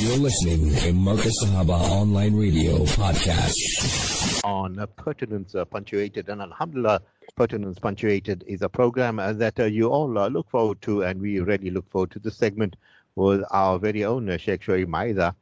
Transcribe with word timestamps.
You're 0.00 0.16
listening 0.16 0.70
to 0.76 0.92
Markaz 0.94 1.32
Sahaba 1.42 1.78
Online 1.78 2.34
Radio 2.34 2.78
Podcast. 2.86 4.40
On 4.44 4.78
uh, 4.78 4.86
Pertinence 4.86 5.54
uh, 5.54 5.66
Punctuated, 5.66 6.30
and 6.30 6.40
Alhamdulillah, 6.40 7.02
Pertinence 7.36 7.78
Punctuated 7.78 8.42
is 8.46 8.62
a 8.62 8.68
program 8.70 9.18
uh, 9.18 9.34
that 9.34 9.60
uh, 9.60 9.64
you 9.64 9.88
all 9.88 10.16
uh, 10.16 10.28
look 10.28 10.48
forward 10.48 10.80
to, 10.80 11.02
and 11.02 11.20
we 11.20 11.38
really 11.40 11.68
look 11.68 11.86
forward 11.90 12.10
to 12.12 12.18
this 12.18 12.38
segment 12.38 12.76
with 13.14 13.44
our 13.50 13.78
very 13.78 14.02
own 14.06 14.30
uh, 14.30 14.38
Sheikh 14.38 14.62
Shoaib 14.62 14.88
Maida, 14.88 15.36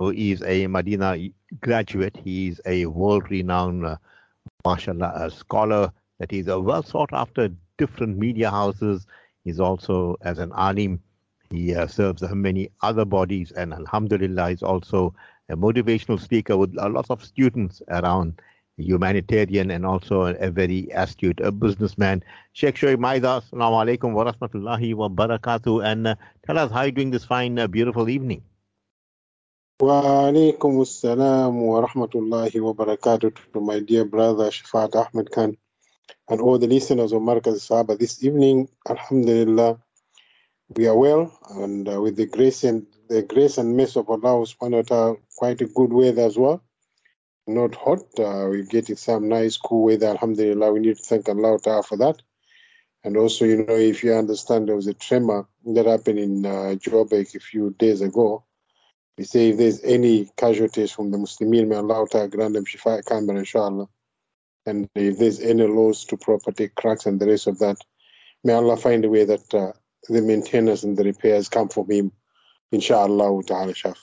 who 0.00 0.10
is 0.10 0.42
a 0.42 0.66
Medina 0.66 1.16
graduate. 1.60 2.18
He's 2.24 2.60
a 2.66 2.86
world 2.86 3.30
renowned, 3.30 3.86
uh, 3.86 3.98
mashallah, 4.64 5.30
scholar 5.30 5.92
that 6.18 6.32
is 6.32 6.48
a 6.48 6.58
well 6.58 6.82
sought 6.82 7.12
after 7.12 7.50
different 7.78 8.18
media 8.18 8.50
houses. 8.50 9.06
He's 9.44 9.60
also, 9.60 10.16
as 10.22 10.40
an 10.40 10.50
alim, 10.56 11.00
he 11.52 11.74
uh, 11.74 11.86
serves 11.86 12.22
many 12.22 12.70
other 12.80 13.04
bodies, 13.04 13.52
and 13.52 13.72
Alhamdulillah, 13.72 14.50
is 14.50 14.62
also 14.62 15.14
a 15.48 15.56
motivational 15.56 16.20
speaker 16.20 16.56
with 16.56 16.74
a 16.78 16.88
lot 16.88 17.06
of 17.10 17.24
students 17.24 17.82
around 17.88 18.40
humanitarian 18.76 19.70
and 19.70 19.84
also 19.84 20.22
a, 20.22 20.50
very 20.50 20.88
astute 20.94 21.40
a 21.40 21.52
businessman. 21.52 22.22
Sheikh 22.52 22.76
Shoaib 22.76 22.98
Maida, 22.98 23.42
Assalamu 23.42 23.84
alaikum 23.84 24.12
wa 24.12 24.32
rahmatullahi 24.32 24.94
wa 24.94 25.08
barakatuh. 25.08 25.84
And 25.84 26.06
uh, 26.08 26.14
tell 26.46 26.58
us 26.58 26.72
how 26.72 26.82
you're 26.82 26.92
doing 26.92 27.10
this 27.10 27.24
fine, 27.24 27.58
uh, 27.58 27.66
beautiful 27.66 28.08
evening. 28.08 28.42
Wa 29.80 30.02
alaikum 30.02 30.80
assalam 30.80 31.54
wa 31.54 31.86
rahmatullahi 31.86 32.60
wa 32.60 32.72
barakatuh 32.72 33.36
to 33.52 33.60
my 33.60 33.80
dear 33.80 34.04
brother 34.04 34.50
Shafat 34.50 34.94
Ahmed 34.94 35.30
Khan 35.30 35.56
and 36.28 36.40
all 36.40 36.58
the 36.58 36.66
listeners 36.66 37.12
of 37.12 37.20
Markaz 37.20 37.68
Sahaba 37.68 37.98
this 37.98 38.22
evening. 38.24 38.68
Alhamdulillah, 38.88 39.78
we 40.76 40.86
are 40.86 40.96
well 40.96 41.38
and 41.50 41.88
uh, 41.88 42.00
with 42.00 42.16
the 42.16 42.26
grace 42.26 42.64
and 42.64 42.86
the 43.08 43.22
grace 43.22 43.58
and 43.58 43.76
mercy 43.76 44.00
of 44.00 44.08
Allah 44.08 44.46
subhanahu 44.46 44.86
ta'ala, 44.86 45.16
quite 45.36 45.60
a 45.60 45.66
good 45.66 45.92
weather 45.92 46.22
as 46.22 46.38
well. 46.38 46.62
Not 47.46 47.74
hot, 47.74 48.00
uh, 48.18 48.46
we're 48.48 48.64
getting 48.64 48.96
some 48.96 49.28
nice 49.28 49.56
cool 49.56 49.84
weather. 49.84 50.06
Alhamdulillah, 50.08 50.72
we 50.72 50.80
need 50.80 50.96
to 50.96 51.02
thank 51.02 51.28
Allah 51.28 51.58
ta'ala 51.58 51.82
for 51.82 51.98
that. 51.98 52.22
And 53.04 53.16
also, 53.16 53.44
you 53.44 53.64
know, 53.64 53.74
if 53.74 54.04
you 54.04 54.14
understand, 54.14 54.68
there 54.68 54.76
was 54.76 54.86
a 54.86 54.94
tremor 54.94 55.48
that 55.66 55.86
happened 55.86 56.20
in 56.20 56.46
uh, 56.46 56.76
Joburg 56.78 57.34
a 57.34 57.40
few 57.40 57.74
days 57.78 58.00
ago. 58.00 58.44
We 59.18 59.24
say 59.24 59.50
if 59.50 59.58
there's 59.58 59.82
any 59.82 60.30
casualties 60.36 60.92
from 60.92 61.10
the 61.10 61.18
Muslimin, 61.18 61.68
may 61.68 61.76
Allah 61.76 62.06
ta'ala 62.08 62.28
grant 62.28 62.54
them 62.54 62.64
shifa 62.64 63.04
kamil, 63.04 63.36
inshallah. 63.36 63.88
And 64.64 64.88
if 64.94 65.18
there's 65.18 65.40
any 65.40 65.66
loss 65.66 66.04
to 66.04 66.16
property, 66.16 66.68
cracks, 66.68 67.06
and 67.06 67.20
the 67.20 67.26
rest 67.26 67.48
of 67.48 67.58
that, 67.58 67.76
may 68.44 68.52
Allah 68.52 68.76
find 68.76 69.04
a 69.04 69.08
way 69.08 69.24
that 69.24 69.52
uh, 69.52 69.72
the 70.08 70.22
maintenance 70.22 70.82
and 70.82 70.96
the 70.96 71.04
repairs 71.04 71.48
come 71.48 71.68
from 71.68 71.90
Him, 71.90 72.12
inshallah 72.70 73.42
ta'ala, 73.44 73.72
Shaf. 73.72 73.96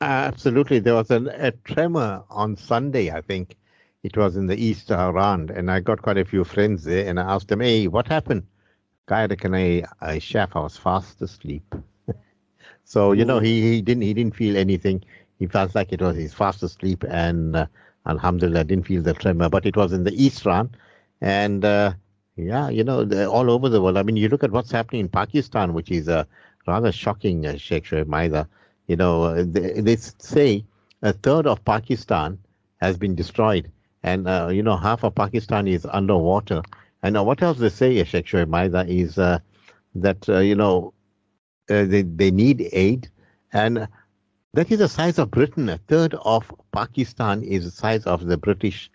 Absolutely. 0.00 0.80
There 0.80 0.94
was 0.94 1.10
an, 1.10 1.28
a 1.28 1.52
tremor 1.52 2.24
on 2.28 2.56
Sunday, 2.56 3.10
I 3.10 3.20
think. 3.20 3.56
It 4.02 4.16
was 4.16 4.36
in 4.36 4.48
the 4.48 4.56
east 4.56 4.90
around, 4.90 5.50
and 5.50 5.70
I 5.70 5.78
got 5.78 6.02
quite 6.02 6.18
a 6.18 6.24
few 6.24 6.42
friends 6.42 6.82
there, 6.82 7.08
and 7.08 7.20
I 7.20 7.34
asked 7.34 7.46
them, 7.46 7.60
hey, 7.60 7.86
what 7.86 8.08
happened? 8.08 8.44
Guy, 9.06 9.28
can 9.28 9.54
I, 9.54 9.84
I 10.00 10.18
chef, 10.18 10.56
I 10.56 10.60
was 10.60 10.76
fast 10.76 11.22
asleep. 11.22 11.72
so, 12.84 13.12
you 13.12 13.24
know, 13.24 13.38
he, 13.38 13.62
he 13.62 13.80
didn't 13.80 14.02
he 14.02 14.12
didn't 14.12 14.34
feel 14.34 14.56
anything. 14.56 15.04
He 15.38 15.46
felt 15.46 15.74
like 15.76 15.92
it 15.92 16.02
was 16.02 16.16
he's 16.16 16.34
fast 16.34 16.64
asleep, 16.64 17.04
and 17.08 17.54
uh, 17.54 17.66
Alhamdulillah, 18.06 18.64
didn't 18.64 18.86
feel 18.86 19.02
the 19.02 19.14
tremor. 19.14 19.48
But 19.48 19.66
it 19.66 19.76
was 19.76 19.92
in 19.92 20.02
the 20.02 20.12
east 20.12 20.44
round, 20.46 20.76
and 21.20 21.64
uh, 21.64 21.92
yeah, 22.36 22.68
you 22.70 22.84
know, 22.84 23.04
all 23.28 23.50
over 23.50 23.68
the 23.68 23.80
world. 23.82 23.96
I 23.96 24.02
mean, 24.02 24.16
you 24.16 24.28
look 24.28 24.44
at 24.44 24.50
what's 24.52 24.70
happening 24.72 25.00
in 25.02 25.08
Pakistan, 25.08 25.74
which 25.74 25.90
is 25.90 26.08
uh, 26.08 26.24
rather 26.66 26.92
shocking, 26.92 27.46
uh, 27.46 27.56
Sheikh 27.56 27.84
Shoaib 27.84 28.06
Maida. 28.06 28.48
You 28.86 28.96
know, 28.96 29.24
uh, 29.24 29.44
they, 29.46 29.80
they 29.80 29.96
say 29.96 30.64
a 31.02 31.12
third 31.12 31.46
of 31.46 31.64
Pakistan 31.64 32.38
has 32.80 32.96
been 32.98 33.14
destroyed, 33.14 33.70
and 34.02 34.28
uh, 34.28 34.48
you 34.52 34.62
know, 34.62 34.76
half 34.76 35.04
of 35.04 35.14
Pakistan 35.14 35.68
is 35.68 35.86
underwater. 35.90 36.62
And 37.02 37.16
uh, 37.16 37.24
what 37.24 37.42
else 37.42 37.58
they 37.58 37.68
say, 37.68 38.00
uh, 38.00 38.04
Sheikh 38.04 38.26
Shoaib 38.26 38.48
Maida, 38.48 38.86
is 38.88 39.18
uh, 39.18 39.38
that 39.96 40.28
uh, 40.28 40.38
you 40.38 40.54
know 40.56 40.94
uh, 41.70 41.84
they 41.84 42.02
they 42.02 42.30
need 42.30 42.68
aid, 42.72 43.10
and 43.52 43.88
that 44.54 44.70
is 44.72 44.78
the 44.78 44.88
size 44.88 45.18
of 45.18 45.30
Britain. 45.32 45.68
A 45.70 45.78
third 45.78 46.14
of 46.24 46.52
Pakistan 46.72 47.42
is 47.42 47.64
the 47.64 47.72
size 47.72 48.06
of 48.06 48.26
the 48.26 48.38
British 48.38 48.90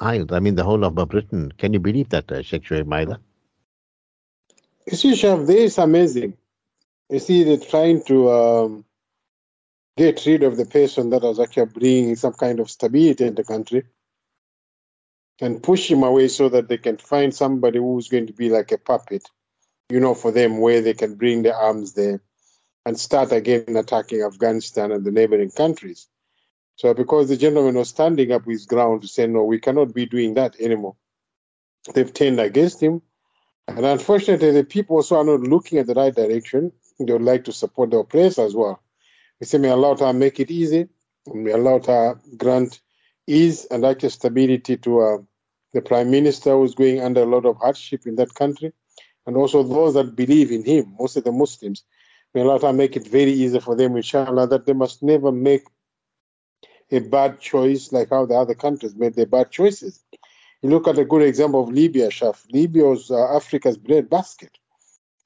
Isles. 0.00 0.28
I 0.32 0.40
mean, 0.40 0.54
the 0.54 0.64
whole 0.64 0.84
of 0.84 0.94
Britain. 1.08 1.52
Can 1.58 1.72
you 1.72 1.80
believe 1.80 2.08
that, 2.10 2.30
uh, 2.30 2.42
Sheikh 2.42 2.64
Shoaib 2.64 2.86
Maida? 2.86 3.20
You 4.86 4.96
see, 4.96 5.12
Shaf, 5.12 5.46
this 5.46 5.72
is 5.72 5.78
amazing. 5.78 6.36
You 7.10 7.18
see, 7.18 7.44
they're 7.44 7.56
trying 7.56 8.02
to 8.04 8.30
um, 8.30 8.84
get 9.96 10.24
rid 10.26 10.42
of 10.42 10.56
the 10.56 10.64
person 10.64 11.10
that 11.10 11.22
was 11.22 11.40
actually 11.40 11.66
bringing 11.66 12.16
some 12.16 12.32
kind 12.32 12.60
of 12.60 12.70
stability 12.70 13.24
in 13.24 13.34
the 13.34 13.44
country 13.44 13.84
and 15.40 15.62
push 15.62 15.90
him 15.90 16.02
away 16.02 16.28
so 16.28 16.48
that 16.48 16.68
they 16.68 16.78
can 16.78 16.96
find 16.96 17.34
somebody 17.34 17.78
who's 17.78 18.08
going 18.08 18.26
to 18.26 18.32
be 18.32 18.50
like 18.50 18.72
a 18.72 18.78
puppet, 18.78 19.28
you 19.88 20.00
know, 20.00 20.14
for 20.14 20.32
them 20.32 20.58
where 20.58 20.80
they 20.80 20.94
can 20.94 21.14
bring 21.14 21.42
their 21.42 21.56
arms 21.56 21.92
there 21.94 22.20
and 22.86 22.98
start 22.98 23.32
again 23.32 23.76
attacking 23.76 24.22
Afghanistan 24.22 24.92
and 24.92 25.04
the 25.04 25.10
neighboring 25.10 25.50
countries. 25.50 26.08
So 26.78 26.94
because 26.94 27.28
the 27.28 27.36
gentleman 27.36 27.74
was 27.74 27.88
standing 27.88 28.30
up 28.30 28.44
his 28.44 28.64
ground 28.64 29.02
to 29.02 29.08
say, 29.08 29.26
no, 29.26 29.42
we 29.42 29.58
cannot 29.58 29.92
be 29.92 30.06
doing 30.06 30.34
that 30.34 30.54
anymore. 30.60 30.94
They've 31.92 32.12
turned 32.12 32.38
against 32.38 32.80
him. 32.80 33.02
And 33.66 33.84
unfortunately, 33.84 34.52
the 34.52 34.62
people 34.62 34.94
also 34.94 35.16
are 35.16 35.24
not 35.24 35.40
looking 35.40 35.80
at 35.80 35.88
the 35.88 35.94
right 35.94 36.14
direction. 36.14 36.70
They 37.00 37.12
would 37.12 37.22
like 37.22 37.42
to 37.44 37.52
support 37.52 37.90
the 37.90 37.98
oppressor 37.98 38.42
as 38.42 38.54
well. 38.54 38.80
We 39.40 39.46
say, 39.46 39.58
may 39.58 39.70
Allah 39.70 39.96
Ta'ala 39.96 40.12
make 40.12 40.38
it 40.38 40.52
easy. 40.52 40.86
May 41.26 41.50
Allah 41.50 41.80
Ta'ala 41.80 42.20
grant 42.36 42.80
ease 43.26 43.64
and 43.72 43.84
actual 43.84 44.10
stability 44.10 44.76
to 44.76 45.00
uh, 45.00 45.18
the 45.72 45.82
prime 45.82 46.12
minister 46.12 46.52
who's 46.52 46.76
going 46.76 47.00
under 47.00 47.22
a 47.22 47.26
lot 47.26 47.44
of 47.44 47.56
hardship 47.56 48.06
in 48.06 48.14
that 48.16 48.32
country. 48.34 48.72
And 49.26 49.36
also 49.36 49.64
those 49.64 49.94
that 49.94 50.14
believe 50.14 50.52
in 50.52 50.64
him, 50.64 50.94
mostly 50.96 51.22
the 51.22 51.32
Muslims. 51.32 51.82
May 52.34 52.42
Allah 52.42 52.60
Ta'ala 52.60 52.72
make 52.72 52.94
it 52.94 53.08
very 53.08 53.32
easy 53.32 53.58
for 53.58 53.74
them, 53.74 53.96
inshallah, 53.96 54.46
that 54.46 54.64
they 54.64 54.74
must 54.74 55.02
never 55.02 55.32
make 55.32 55.64
a 56.90 57.00
bad 57.00 57.40
choice 57.40 57.92
like 57.92 58.10
how 58.10 58.26
the 58.26 58.34
other 58.34 58.54
countries 58.54 58.94
made 58.94 59.14
their 59.14 59.26
bad 59.26 59.50
choices. 59.50 60.04
You 60.62 60.70
look 60.70 60.88
at 60.88 60.98
a 60.98 61.04
good 61.04 61.22
example 61.22 61.62
of 61.62 61.70
Libya, 61.70 62.08
Shaf. 62.08 62.44
Libya 62.52 62.84
was 62.84 63.10
uh, 63.10 63.36
Africa's 63.36 63.76
breadbasket. 63.76 64.58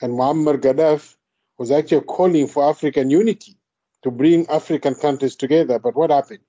And 0.00 0.15
Muammar 0.15 0.59
Gaddafi 0.61 1.15
was 1.59 1.71
actually 1.71 2.03
calling 2.03 2.49
for 2.49 2.69
African 2.69 3.09
unity 3.09 3.56
to 4.03 4.11
bring 4.11 4.47
African 4.49 4.95
countries 4.95 5.37
together. 5.37 5.78
But 5.78 5.95
what 5.95 6.11
happened? 6.11 6.41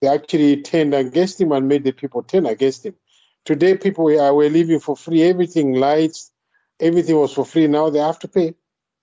They 0.00 0.08
actually 0.08 0.62
turned 0.62 0.94
against 0.94 1.40
him 1.40 1.52
and 1.52 1.68
made 1.68 1.84
the 1.84 1.92
people 1.92 2.22
turn 2.22 2.46
against 2.46 2.84
him. 2.84 2.94
Today, 3.44 3.76
people 3.76 4.04
were, 4.04 4.34
were 4.34 4.48
living 4.48 4.80
for 4.80 4.96
free. 4.96 5.22
Everything, 5.22 5.74
lights, 5.74 6.32
everything 6.80 7.16
was 7.16 7.32
for 7.32 7.44
free. 7.44 7.66
Now 7.66 7.88
they 7.90 8.00
have 8.00 8.18
to 8.20 8.28
pay. 8.28 8.54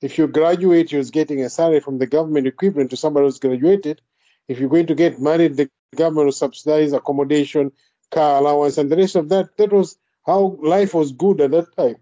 If 0.01 0.18
you 0.18 0.28
graduate, 0.28 0.91
you're 0.91 1.03
getting 1.06 1.41
a 1.41 1.50
salary 1.50 1.79
from 1.79 1.97
the 1.97 2.06
government 2.06 2.45
equivalent 2.45 2.91
to 2.91 2.97
somebody 2.97 3.25
who's 3.25 3.39
graduated. 3.39 4.01
If 4.47 4.59
you're 4.59 4.69
going 4.69 4.87
to 4.87 4.95
get 4.95 5.19
married, 5.19 5.57
the 5.57 5.69
government 5.95 6.25
will 6.25 6.31
subsidize 6.31 6.93
accommodation, 6.93 7.71
car 8.11 8.39
allowance, 8.39 8.77
and 8.77 8.91
the 8.91 8.97
rest 8.97 9.15
of 9.15 9.29
that. 9.29 9.57
That 9.57 9.71
was 9.71 9.97
how 10.25 10.57
life 10.61 10.93
was 10.93 11.11
good 11.11 11.41
at 11.41 11.51
that 11.51 11.75
time. 11.75 11.97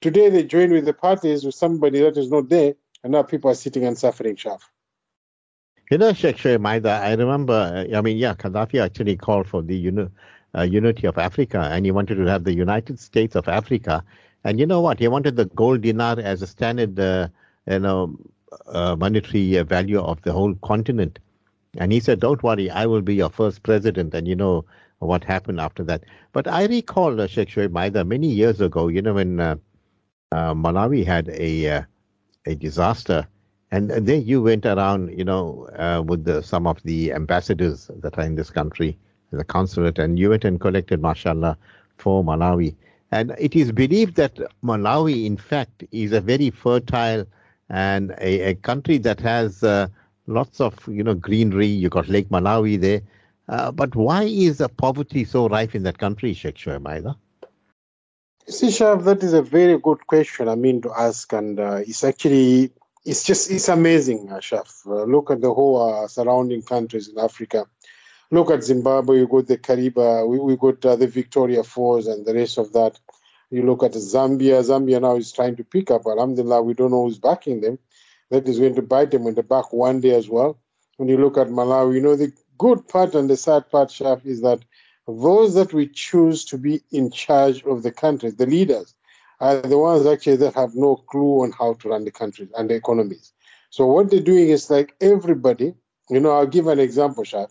Today, 0.00 0.30
they 0.30 0.44
join 0.44 0.70
with 0.70 0.84
the 0.84 0.94
parties 0.94 1.44
with 1.44 1.54
somebody 1.54 2.00
that 2.00 2.16
is 2.16 2.30
not 2.30 2.48
there, 2.48 2.74
and 3.04 3.12
now 3.12 3.22
people 3.22 3.50
are 3.50 3.54
sitting 3.54 3.84
and 3.84 3.96
suffering, 3.96 4.36
Shaf. 4.36 4.60
You 5.90 5.98
know, 5.98 6.12
Sheikh 6.12 6.36
Shoaib 6.36 6.86
I 6.86 7.14
remember, 7.14 7.86
I 7.94 8.00
mean, 8.00 8.16
yeah, 8.16 8.34
Gaddafi 8.34 8.82
actually 8.82 9.16
called 9.16 9.46
for 9.46 9.60
the 9.62 9.76
uni- 9.76 10.08
uh, 10.56 10.62
unity 10.62 11.06
of 11.06 11.18
Africa, 11.18 11.68
and 11.70 11.84
he 11.84 11.90
wanted 11.90 12.14
to 12.16 12.24
have 12.24 12.44
the 12.44 12.54
United 12.54 12.98
States 12.98 13.36
of 13.36 13.46
Africa. 13.48 14.02
And 14.44 14.58
you 14.58 14.66
know 14.66 14.80
what? 14.80 14.98
He 14.98 15.08
wanted 15.08 15.36
the 15.36 15.44
gold 15.44 15.82
dinar 15.82 16.18
as 16.18 16.40
a 16.42 16.46
standard, 16.46 16.98
uh, 16.98 17.28
you 17.66 17.78
know, 17.78 18.18
uh, 18.66 18.96
monetary 18.96 19.60
value 19.62 20.00
of 20.00 20.22
the 20.22 20.32
whole 20.32 20.54
continent. 20.56 21.18
And 21.78 21.92
he 21.92 22.00
said, 22.00 22.20
"Don't 22.20 22.42
worry, 22.42 22.70
I 22.70 22.86
will 22.86 23.02
be 23.02 23.14
your 23.14 23.30
first 23.30 23.62
president." 23.62 24.14
And 24.14 24.28
you 24.28 24.36
know 24.36 24.64
what 24.98 25.24
happened 25.24 25.60
after 25.60 25.82
that. 25.84 26.04
But 26.32 26.46
I 26.46 26.66
recall 26.66 27.20
uh, 27.20 27.26
Sheikh 27.26 27.48
Shoaib 27.48 27.72
Maida 27.72 28.04
many 28.04 28.28
years 28.28 28.60
ago. 28.60 28.88
You 28.88 29.02
know 29.02 29.14
when 29.14 29.40
uh, 29.40 29.56
uh, 30.30 30.54
Malawi 30.54 31.04
had 31.04 31.28
a 31.30 31.68
uh, 31.70 31.82
a 32.46 32.54
disaster, 32.54 33.26
and 33.70 33.90
then 33.90 34.24
you 34.26 34.42
went 34.42 34.66
around, 34.66 35.16
you 35.16 35.24
know, 35.24 35.68
uh, 35.78 36.02
with 36.04 36.24
the, 36.24 36.42
some 36.42 36.66
of 36.66 36.82
the 36.82 37.12
ambassadors 37.12 37.90
that 38.00 38.18
are 38.18 38.24
in 38.24 38.34
this 38.34 38.50
country, 38.50 38.98
the 39.30 39.44
consulate, 39.44 39.98
and 39.98 40.18
you 40.18 40.30
went 40.30 40.44
and 40.44 40.60
collected, 40.60 41.00
mashallah, 41.00 41.56
for 41.96 42.22
Malawi. 42.22 42.74
And 43.12 43.34
it 43.38 43.54
is 43.56 43.72
believed 43.72 44.16
that 44.16 44.38
Malawi, 44.62 45.26
in 45.26 45.36
fact, 45.36 45.84
is 45.90 46.12
a 46.12 46.20
very 46.20 46.50
fertile 46.50 47.26
and 47.68 48.10
a, 48.18 48.50
a 48.50 48.54
country 48.56 48.98
that 48.98 49.20
has 49.20 49.62
uh, 49.62 49.88
lots 50.26 50.60
of, 50.60 50.76
you 50.88 51.02
know, 51.02 51.14
greenery. 51.14 51.66
You 51.66 51.88
got 51.88 52.08
Lake 52.08 52.28
Malawi 52.28 52.80
there. 52.80 53.02
Uh, 53.48 53.70
but 53.70 53.94
why 53.94 54.22
is 54.24 54.60
uh, 54.60 54.68
poverty 54.68 55.24
so 55.24 55.48
rife 55.48 55.74
in 55.74 55.82
that 55.82 55.98
country, 55.98 56.32
Sheikh 56.32 56.56
Shoaib 56.56 56.82
Maida? 56.82 57.16
See, 58.48 58.68
Shaf, 58.68 59.04
that 59.04 59.22
is 59.22 59.34
a 59.34 59.42
very 59.42 59.78
good 59.78 60.06
question, 60.06 60.48
I 60.48 60.54
mean, 60.54 60.80
to 60.82 60.92
ask. 60.96 61.32
And 61.32 61.60
uh, 61.60 61.80
it's 61.86 62.02
actually 62.04 62.72
it's 63.04 63.24
just 63.24 63.50
it's 63.50 63.68
amazing, 63.68 64.28
Ashaf. 64.28 64.86
Uh, 64.86 65.04
look 65.04 65.30
at 65.30 65.40
the 65.40 65.52
whole 65.52 66.04
uh, 66.04 66.08
surrounding 66.08 66.62
countries 66.62 67.08
in 67.08 67.18
Africa. 67.18 67.66
Look 68.30 68.50
at 68.50 68.64
Zimbabwe. 68.64 69.18
You 69.18 69.26
got 69.26 69.46
the 69.46 69.58
Kariba. 69.58 70.26
We, 70.26 70.38
we 70.38 70.56
got 70.56 70.84
uh, 70.84 70.96
the 70.96 71.06
Victoria 71.06 71.62
Falls 71.62 72.06
and 72.06 72.24
the 72.24 72.34
rest 72.34 72.58
of 72.58 72.72
that. 72.72 72.98
You 73.50 73.62
look 73.64 73.82
at 73.82 73.92
Zambia. 73.92 74.62
Zambia 74.62 75.00
now 75.00 75.16
is 75.16 75.32
trying 75.32 75.56
to 75.56 75.64
pick 75.64 75.90
up. 75.90 76.06
Alhamdulillah, 76.06 76.62
we 76.62 76.74
don't 76.74 76.92
know 76.92 77.04
who's 77.04 77.18
backing 77.18 77.60
them. 77.60 77.78
That 78.32 78.48
is 78.48 78.58
going 78.58 78.74
to 78.76 78.82
bite 78.82 79.10
them 79.10 79.26
in 79.26 79.34
the 79.34 79.42
back 79.42 79.74
one 79.74 80.00
day 80.00 80.14
as 80.14 80.26
well. 80.26 80.58
When 80.96 81.06
you 81.06 81.18
look 81.18 81.36
at 81.36 81.48
Malawi, 81.48 81.96
you 81.96 82.00
know 82.00 82.16
the 82.16 82.32
good 82.56 82.88
part 82.88 83.14
and 83.14 83.28
the 83.28 83.36
sad 83.36 83.70
part, 83.70 83.90
Shaf, 83.90 84.24
is 84.24 84.40
that 84.40 84.60
those 85.06 85.52
that 85.54 85.74
we 85.74 85.86
choose 85.86 86.42
to 86.46 86.56
be 86.56 86.80
in 86.92 87.10
charge 87.10 87.62
of 87.64 87.82
the 87.82 87.92
countries, 87.92 88.36
the 88.36 88.46
leaders, 88.46 88.94
are 89.40 89.60
the 89.60 89.76
ones 89.76 90.06
actually 90.06 90.36
that 90.36 90.54
have 90.54 90.74
no 90.74 90.96
clue 90.96 91.42
on 91.42 91.52
how 91.52 91.74
to 91.74 91.90
run 91.90 92.04
the 92.06 92.10
countries 92.10 92.48
and 92.56 92.70
the 92.70 92.74
economies. 92.74 93.34
So 93.68 93.84
what 93.84 94.10
they're 94.10 94.20
doing 94.20 94.48
is 94.48 94.70
like 94.70 94.94
everybody, 95.02 95.74
you 96.08 96.20
know, 96.20 96.30
I'll 96.30 96.46
give 96.46 96.68
an 96.68 96.80
example, 96.80 97.24
Shaf. 97.24 97.50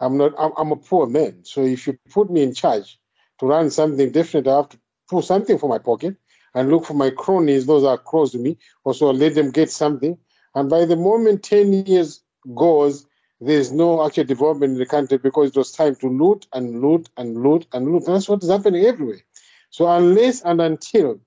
I'm 0.00 0.18
not, 0.18 0.34
I'm, 0.38 0.52
I'm 0.58 0.72
a 0.72 0.76
poor 0.76 1.06
man. 1.06 1.44
So 1.44 1.64
if 1.64 1.86
you 1.86 1.98
put 2.10 2.30
me 2.30 2.42
in 2.42 2.52
charge 2.52 2.98
to 3.38 3.46
run 3.46 3.70
something 3.70 4.12
different, 4.12 4.48
I 4.48 4.56
have 4.56 4.68
to 4.68 4.78
pull 5.08 5.22
something 5.22 5.56
from 5.58 5.70
my 5.70 5.78
pocket 5.78 6.16
and 6.54 6.70
look 6.70 6.84
for 6.84 6.94
my 6.94 7.10
cronies, 7.10 7.66
those 7.66 7.84
are 7.84 7.98
close 7.98 8.32
to 8.32 8.38
me, 8.38 8.58
also 8.84 9.12
let 9.12 9.34
them 9.34 9.50
get 9.50 9.70
something. 9.70 10.18
And 10.54 10.68
by 10.68 10.84
the 10.84 10.96
moment 10.96 11.42
10 11.42 11.86
years 11.86 12.22
goes, 12.54 13.06
there's 13.40 13.72
no 13.72 14.04
actual 14.04 14.24
development 14.24 14.72
in 14.72 14.78
the 14.78 14.86
country 14.86 15.18
because 15.18 15.50
it 15.50 15.56
was 15.56 15.72
time 15.72 15.94
to 15.96 16.08
loot 16.08 16.46
and 16.52 16.82
loot 16.82 17.08
and 17.16 17.42
loot 17.42 17.66
and 17.72 17.90
loot. 17.90 18.06
And 18.06 18.16
that's 18.16 18.28
what 18.28 18.42
is 18.42 18.50
happening 18.50 18.84
everywhere. 18.84 19.20
So 19.70 19.88
unless 19.88 20.42
and 20.42 20.60
until 20.60 21.20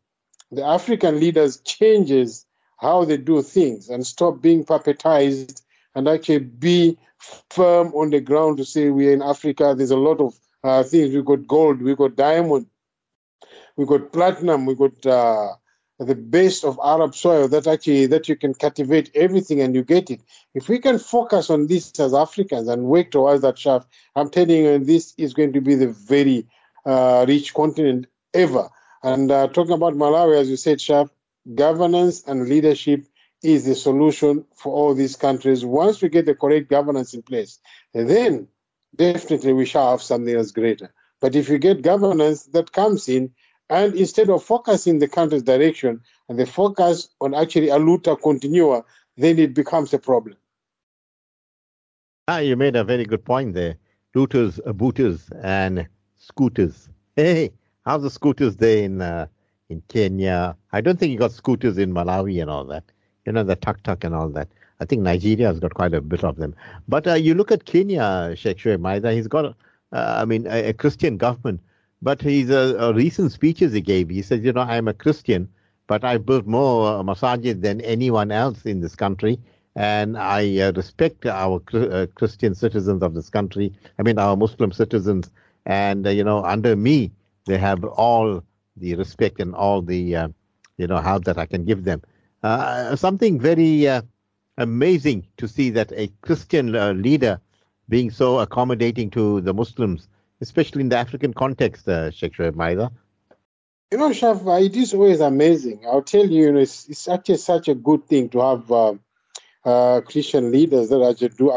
the 0.51 0.63
African 0.63 1.19
leaders 1.19 1.57
changes 1.61 2.45
how 2.77 3.05
they 3.05 3.17
do 3.17 3.41
things 3.41 3.89
and 3.89 4.05
stop 4.05 4.41
being 4.41 4.65
puppetized 4.65 5.61
and 5.95 6.07
actually 6.07 6.39
be 6.39 6.97
firm 7.49 7.87
on 7.93 8.09
the 8.09 8.19
ground 8.19 8.57
to 8.57 8.65
say 8.65 8.89
we're 8.89 9.13
in 9.13 9.21
Africa, 9.21 9.73
there's 9.75 9.91
a 9.91 9.97
lot 9.97 10.19
of 10.19 10.37
uh, 10.63 10.83
things. 10.83 11.15
We 11.15 11.23
got 11.23 11.47
gold, 11.47 11.81
we 11.81 11.95
got 11.95 12.15
diamond, 12.15 12.67
we 13.77 13.85
got 13.85 14.11
platinum, 14.11 14.65
we 14.65 14.75
got 14.75 15.05
uh, 15.05 15.53
the 15.99 16.15
best 16.15 16.63
of 16.63 16.79
arable 16.83 17.13
soil 17.13 17.47
that 17.47 17.67
actually 17.67 18.05
that 18.07 18.27
you 18.27 18.35
can 18.35 18.53
cultivate 18.53 19.09
everything 19.15 19.61
and 19.61 19.75
you 19.75 19.83
get 19.83 20.09
it. 20.09 20.21
If 20.53 20.69
we 20.69 20.79
can 20.79 20.99
focus 20.99 21.49
on 21.49 21.67
this 21.67 21.91
as 21.99 22.13
Africans 22.13 22.67
and 22.67 22.85
work 22.85 23.11
towards 23.11 23.41
that 23.41 23.57
shaft, 23.57 23.87
I'm 24.15 24.29
telling 24.29 24.63
you, 24.63 24.79
this 24.79 25.13
is 25.17 25.33
going 25.33 25.53
to 25.53 25.61
be 25.61 25.75
the 25.75 25.89
very 25.89 26.47
uh, 26.85 27.25
rich 27.27 27.53
continent 27.53 28.07
ever. 28.33 28.69
And 29.03 29.31
uh, 29.31 29.47
talking 29.47 29.73
about 29.73 29.93
Malawi, 29.93 30.39
as 30.39 30.49
you 30.49 30.57
said, 30.57 30.79
Shaf, 30.79 31.09
governance 31.55 32.23
and 32.25 32.47
leadership 32.47 33.05
is 33.43 33.65
the 33.65 33.75
solution 33.75 34.45
for 34.55 34.73
all 34.73 34.93
these 34.93 35.15
countries. 35.15 35.65
Once 35.65 36.01
we 36.01 36.09
get 36.09 36.25
the 36.25 36.35
correct 36.35 36.69
governance 36.69 37.13
in 37.13 37.21
place, 37.21 37.59
then 37.93 38.47
definitely 38.95 39.51
we 39.53 39.65
shall 39.65 39.91
have 39.91 40.01
something 40.01 40.33
else 40.35 40.51
greater. 40.51 40.93
But 41.19 41.35
if 41.35 41.49
you 41.49 41.57
get 41.57 41.81
governance 41.81 42.45
that 42.47 42.71
comes 42.71 43.09
in, 43.09 43.31
and 43.73 43.95
instead 43.95 44.29
of 44.29 44.43
focusing 44.43 44.99
the 44.99 45.07
country's 45.07 45.43
direction 45.43 45.99
and 46.29 46.39
the 46.39 46.45
focus 46.45 47.09
on 47.19 47.33
actually 47.33 47.69
a 47.69 47.77
luta 47.77 48.15
continua, 48.21 48.83
then 49.17 49.39
it 49.39 49.53
becomes 49.53 49.93
a 49.93 49.99
problem. 49.99 50.37
Ah, 52.27 52.39
you 52.39 52.55
made 52.55 52.75
a 52.75 52.83
very 52.83 53.05
good 53.05 53.25
point 53.25 53.53
there. 53.53 53.75
Looters, 54.15 54.59
booters, 54.65 55.29
and 55.41 55.87
scooters. 56.17 56.87
Hey, 57.15 57.51
How's 57.85 58.01
the 58.01 58.09
scooters 58.09 58.55
there 58.55 58.83
in 58.83 59.01
uh, 59.01 59.27
in 59.69 59.81
Kenya? 59.89 60.55
I 60.71 60.79
don't 60.79 60.97
think 60.97 61.11
you 61.11 61.17
got 61.17 61.33
scooters 61.33 61.77
in 61.77 61.93
Malawi 61.93 62.41
and 62.41 62.49
all 62.49 62.63
that. 62.65 62.85
You 63.25 63.33
know 63.33 63.43
the 63.43 63.57
tuk 63.57 63.83
tuk 63.83 64.05
and 64.05 64.15
all 64.15 64.29
that. 64.29 64.47
I 64.79 64.85
think 64.85 65.01
Nigeria 65.01 65.47
has 65.47 65.59
got 65.59 65.73
quite 65.73 65.93
a 65.93 65.99
bit 66.01 66.23
of 66.23 66.37
them. 66.37 66.55
But 66.87 67.07
uh, 67.07 67.13
you 67.15 67.33
look 67.33 67.51
at 67.51 67.65
Kenya, 67.65 68.33
Sheikh 68.35 68.57
Shoaib 68.57 68.79
Maida, 68.79 69.11
he's 69.13 69.27
got, 69.27 69.45
uh, 69.45 69.53
I 69.91 70.25
mean, 70.25 70.47
a, 70.47 70.69
a, 70.69 70.73
Christian 70.73 71.17
government. 71.17 71.61
But 72.03 72.21
his 72.21 72.49
a, 72.49 72.93
recent 72.93 73.31
speeches 73.31 73.71
he 73.73 73.81
gave. 73.81 74.09
He 74.09 74.21
said, 74.21 74.43
you 74.43 74.51
know, 74.51 74.61
I'm 74.61 74.89
a 74.89 74.93
Christian, 74.93 75.47
but 75.87 76.03
I 76.03 76.17
built 76.17 76.45
more 76.45 76.99
uh, 76.99 77.03
masajid 77.03 77.61
than 77.61 77.79
anyone 77.81 78.29
else 78.31 78.65
in 78.65 78.81
this 78.81 78.95
country, 78.95 79.39
and 79.75 80.17
I 80.17 80.59
uh, 80.59 80.73
respect 80.73 81.25
our 81.25 81.61
uh, 81.73 82.07
Christian 82.15 82.55
citizens 82.55 83.01
of 83.03 83.13
this 83.13 83.29
country. 83.29 83.71
I 83.97 84.03
mean, 84.03 84.19
our 84.19 84.35
Muslim 84.35 84.73
citizens, 84.73 85.31
and 85.65 86.05
uh, 86.05 86.09
you 86.09 86.25
know, 86.25 86.43
under 86.43 86.75
me, 86.75 87.11
they 87.45 87.57
have 87.57 87.83
all 87.85 88.43
the 88.75 88.95
respect 88.95 89.39
and 89.39 89.55
all 89.55 89.81
the 89.81 90.15
uh, 90.15 90.27
you 90.77 90.87
know 90.87 90.97
help 90.97 91.23
that 91.23 91.37
I 91.37 91.45
can 91.45 91.63
give 91.65 91.85
them. 91.85 92.01
Uh, 92.43 92.95
something 92.97 93.39
very 93.39 93.87
uh, 93.87 94.01
amazing 94.57 95.25
to 95.37 95.47
see 95.47 95.69
that 95.69 95.91
a 95.93 96.09
Christian 96.21 96.75
uh, 96.75 96.91
leader 96.91 97.39
being 97.89 98.11
so 98.11 98.39
accommodating 98.39 99.09
to 99.11 99.41
the 99.41 99.53
Muslims, 99.53 100.07
especially 100.43 100.81
in 100.81 100.89
the 100.89 100.97
African 100.97 101.33
context, 101.33 101.87
uh, 101.87 102.11
Sheikh 102.11 102.37
Maida. 102.55 102.91
You 103.91 103.97
know, 103.97 104.09
Shafa, 104.09 104.65
it 104.65 104.75
is 104.75 104.93
always 104.93 105.19
amazing. 105.19 105.81
I'll 105.85 106.01
tell 106.01 106.25
you, 106.25 106.45
you 106.45 106.51
know, 106.51 106.59
it's, 106.59 106.87
it's 106.89 107.07
actually 107.07 107.37
such 107.37 107.67
a 107.67 107.75
good 107.75 108.05
thing 108.07 108.29
to 108.29 108.39
have 108.39 108.71
uh, 108.71 108.93
uh, 109.65 110.01
Christian 110.01 110.51
leaders 110.51 110.89
that 110.89 111.01
actually 111.01 111.29
do 111.29 111.51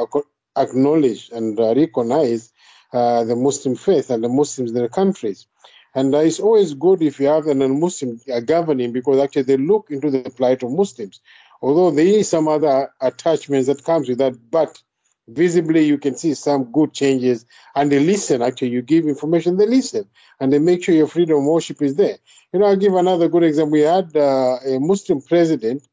acknowledge 0.57 1.31
and 1.31 1.59
uh, 1.59 1.75
recognize 1.75 2.53
uh, 2.93 3.25
the 3.25 3.37
Muslim 3.37 3.75
faith 3.75 4.11
and 4.11 4.23
the 4.23 4.29
Muslims 4.29 4.71
in 4.71 4.77
their 4.77 4.89
countries. 4.89 5.47
And 5.95 6.15
uh, 6.15 6.19
it's 6.19 6.39
always 6.39 6.75
good 6.75 7.01
if 7.03 7.19
you 7.19 7.27
have 7.27 7.47
a 7.47 7.55
non-Muslim 7.55 8.21
uh, 8.33 8.41
governing 8.41 8.93
because 8.93 9.19
actually 9.19 9.43
they 9.43 9.57
look 9.57 9.91
into 9.91 10.11
the 10.11 10.29
plight 10.31 10.63
of 10.63 10.71
Muslims. 10.73 11.21
Although 11.63 11.91
there 11.91 12.07
is 12.07 12.29
some 12.29 12.49
other 12.49 12.93
attachments 13.01 13.67
that 13.69 13.83
comes 13.85 14.09
with 14.09 14.19
that, 14.19 14.35
but 14.51 14.83
visibly 15.29 15.85
you 15.85 15.99
can 15.99 16.17
see 16.17 16.35
some 16.35 16.65
good 16.73 16.93
changes 16.93 17.47
and 17.75 17.91
they 17.91 18.01
listen. 18.01 18.43
Actually, 18.43 18.69
you 18.69 18.83
give 18.83 19.07
information, 19.07 19.57
they 19.57 19.67
listen 19.67 20.09
and 20.41 20.53
they 20.53 20.59
make 20.59 20.85
sure 20.85 20.95
your 20.95 21.07
freedom 21.09 21.39
of 21.39 21.45
worship 21.45 21.83
is 21.83 21.97
there. 21.97 22.19
You 22.53 22.61
know, 22.61 22.67
I'll 22.67 22.77
give 22.77 22.95
another 22.95 23.29
good 23.29 23.43
example. 23.43 23.73
We 23.73 23.81
had 23.81 24.17
uh, 24.17 24.59
a 24.65 24.79
Muslim 24.79 25.21
president. 25.21 25.87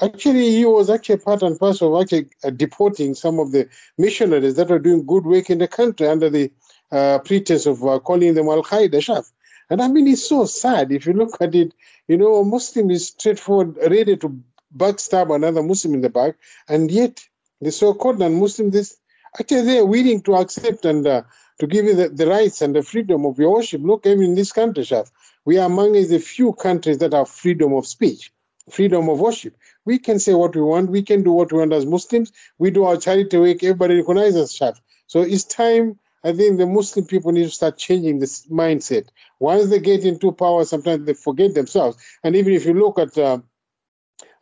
Actually, 0.00 0.50
he 0.50 0.64
was 0.66 0.90
actually 0.90 1.16
part 1.18 1.42
and 1.42 1.58
parcel 1.58 1.96
of 1.96 2.02
actually 2.02 2.26
uh, 2.44 2.50
deporting 2.50 3.14
some 3.14 3.38
of 3.38 3.52
the 3.52 3.68
missionaries 3.98 4.56
that 4.56 4.70
are 4.70 4.78
doing 4.78 5.06
good 5.06 5.24
work 5.24 5.48
in 5.48 5.58
the 5.58 5.68
country 5.68 6.06
under 6.06 6.28
the 6.28 6.50
uh, 6.92 7.18
pretense 7.20 7.66
of 7.66 7.84
uh, 7.84 7.98
calling 7.98 8.34
them 8.34 8.48
Al 8.48 8.62
Qaeda 8.62 8.90
Shaf. 8.90 9.30
And 9.70 9.82
I 9.82 9.88
mean, 9.88 10.06
it's 10.06 10.28
so 10.28 10.44
sad 10.44 10.92
if 10.92 11.06
you 11.06 11.12
look 11.12 11.36
at 11.40 11.54
it. 11.54 11.74
You 12.08 12.16
know, 12.18 12.36
a 12.36 12.44
Muslim 12.44 12.90
is 12.90 13.08
straightforward, 13.08 13.76
ready 13.78 14.16
to 14.18 14.38
backstab 14.76 15.34
another 15.34 15.62
Muslim 15.62 15.94
in 15.94 16.02
the 16.02 16.10
back, 16.10 16.36
and 16.68 16.90
yet 16.90 17.26
the 17.60 17.72
so-called 17.72 18.18
non-Muslim, 18.18 18.70
this 18.70 18.96
actually 19.38 19.62
they 19.62 19.78
are 19.78 19.86
willing 19.86 20.22
to 20.22 20.34
accept 20.36 20.84
and 20.84 21.06
uh, 21.06 21.22
to 21.58 21.66
give 21.66 21.84
you 21.84 21.94
the, 21.94 22.08
the, 22.08 22.26
rights 22.26 22.60
and 22.62 22.74
the 22.74 22.82
freedom 22.82 23.24
of 23.24 23.38
your 23.38 23.52
worship. 23.52 23.80
Look, 23.82 24.06
even 24.06 24.22
in 24.22 24.34
this 24.34 24.52
country, 24.52 24.84
Shaf, 24.84 25.10
we 25.44 25.58
are 25.58 25.66
among 25.66 25.92
the 25.92 26.18
few 26.18 26.52
countries 26.52 26.98
that 26.98 27.12
have 27.12 27.28
freedom 27.28 27.72
of 27.72 27.86
speech, 27.86 28.32
freedom 28.70 29.08
of 29.08 29.20
worship. 29.20 29.56
We 29.84 29.98
can 29.98 30.18
say 30.18 30.34
what 30.34 30.54
we 30.54 30.62
want. 30.62 30.90
We 30.90 31.02
can 31.02 31.22
do 31.22 31.32
what 31.32 31.52
we 31.52 31.58
want 31.58 31.72
as 31.72 31.86
Muslims. 31.86 32.32
We 32.58 32.70
do 32.70 32.84
our 32.84 32.96
charity 32.96 33.38
work. 33.38 33.62
Everybody 33.62 33.96
recognizes 33.96 34.52
Shaf. 34.58 34.78
So 35.06 35.22
it's 35.22 35.44
time 35.44 35.98
I 36.26 36.32
think 36.32 36.58
the 36.58 36.66
Muslim 36.66 37.06
people 37.06 37.30
need 37.30 37.44
to 37.44 37.50
start 37.50 37.78
changing 37.78 38.18
this 38.18 38.48
mindset. 38.48 39.08
Once 39.38 39.70
they 39.70 39.78
get 39.78 40.04
into 40.04 40.32
power, 40.32 40.64
sometimes 40.64 41.06
they 41.06 41.14
forget 41.14 41.54
themselves. 41.54 41.96
And 42.24 42.34
even 42.34 42.52
if 42.52 42.66
you 42.66 42.74
look 42.74 42.98
at 42.98 43.16
uh, 43.16 43.38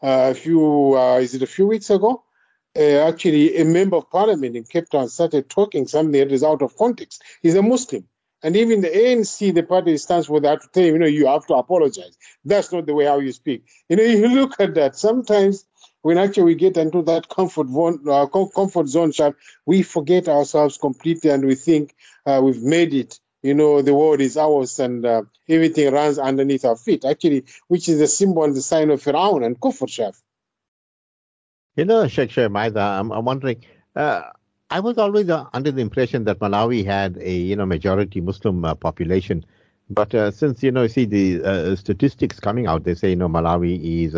uh, 0.02 0.30
a 0.30 0.34
few, 0.34 0.96
uh, 0.96 1.18
is 1.18 1.34
it 1.34 1.42
a 1.42 1.46
few 1.46 1.66
weeks 1.66 1.90
ago? 1.90 2.24
Uh, 2.76 3.08
actually, 3.08 3.56
a 3.56 3.64
member 3.64 3.96
of 3.96 4.10
parliament 4.10 4.56
in 4.56 4.64
Cape 4.64 4.88
Town 4.90 5.08
started 5.08 5.48
talking 5.48 5.86
something 5.86 6.12
that 6.12 6.32
is 6.32 6.42
out 6.42 6.62
of 6.62 6.76
context. 6.76 7.22
He's 7.42 7.54
a 7.54 7.62
Muslim. 7.62 8.08
And 8.42 8.56
even 8.56 8.82
the 8.82 8.88
ANC, 8.90 9.54
the 9.54 9.62
party 9.62 9.96
stands 9.96 10.26
for 10.26 10.40
that 10.40 10.60
to 10.60 10.68
tell 10.68 10.82
him, 10.82 10.94
you 10.94 10.98
know, 10.98 11.06
you 11.06 11.26
have 11.26 11.46
to 11.46 11.54
apologize. 11.54 12.18
That's 12.44 12.72
not 12.72 12.84
the 12.84 12.94
way 12.94 13.06
how 13.06 13.18
you 13.20 13.32
speak. 13.32 13.64
You 13.88 13.96
know, 13.96 14.02
you 14.02 14.28
look 14.28 14.60
at 14.60 14.74
that. 14.74 14.96
Sometimes 14.96 15.64
when 16.02 16.18
actually 16.18 16.42
we 16.42 16.54
get 16.54 16.76
into 16.76 17.00
that 17.02 17.30
comfort 17.30 17.68
zone, 17.68 18.04
uh, 18.06 18.26
comfort 18.26 18.88
zone, 18.88 19.12
we 19.64 19.82
forget 19.82 20.28
ourselves 20.28 20.76
completely 20.76 21.30
and 21.30 21.46
we 21.46 21.54
think 21.54 21.94
uh, 22.26 22.40
we've 22.44 22.62
made 22.62 22.92
it. 22.92 23.18
You 23.42 23.54
know, 23.54 23.80
the 23.82 23.94
world 23.94 24.20
is 24.20 24.36
ours 24.36 24.78
and 24.78 25.06
uh, 25.06 25.22
everything 25.48 25.92
runs 25.92 26.18
underneath 26.18 26.64
our 26.64 26.76
feet. 26.76 27.04
Actually, 27.04 27.44
which 27.68 27.88
is 27.88 27.98
the 27.98 28.06
symbol 28.06 28.44
and 28.44 28.54
the 28.54 28.62
sign 28.62 28.90
of 28.90 29.02
Firaun 29.02 29.44
and 29.44 29.58
Kufr, 29.58 29.86
Shaf. 29.86 30.20
You 31.76 31.84
know, 31.84 32.06
Sheikh 32.08 32.36
Maida, 32.50 32.80
I'm, 32.80 33.10
I'm 33.12 33.24
wondering. 33.24 33.64
Uh, 33.96 34.22
I 34.70 34.80
was 34.80 34.98
always 34.98 35.28
uh, 35.28 35.44
under 35.52 35.70
the 35.70 35.80
impression 35.82 36.24
that 36.24 36.38
Malawi 36.40 36.84
had 36.84 37.16
a 37.20 37.32
you 37.32 37.56
know 37.56 37.66
majority 37.66 38.20
Muslim 38.20 38.64
uh, 38.64 38.74
population, 38.74 39.44
but 39.90 40.12
since 40.34 40.62
you 40.62 40.70
know, 40.72 40.82
you 40.82 40.88
see 40.88 41.04
the 41.04 41.76
statistics 41.76 42.40
coming 42.40 42.66
out, 42.66 42.84
they 42.84 42.94
say 42.94 43.10
you 43.10 43.16
know 43.16 43.28
Malawi 43.28 44.04
is 44.04 44.16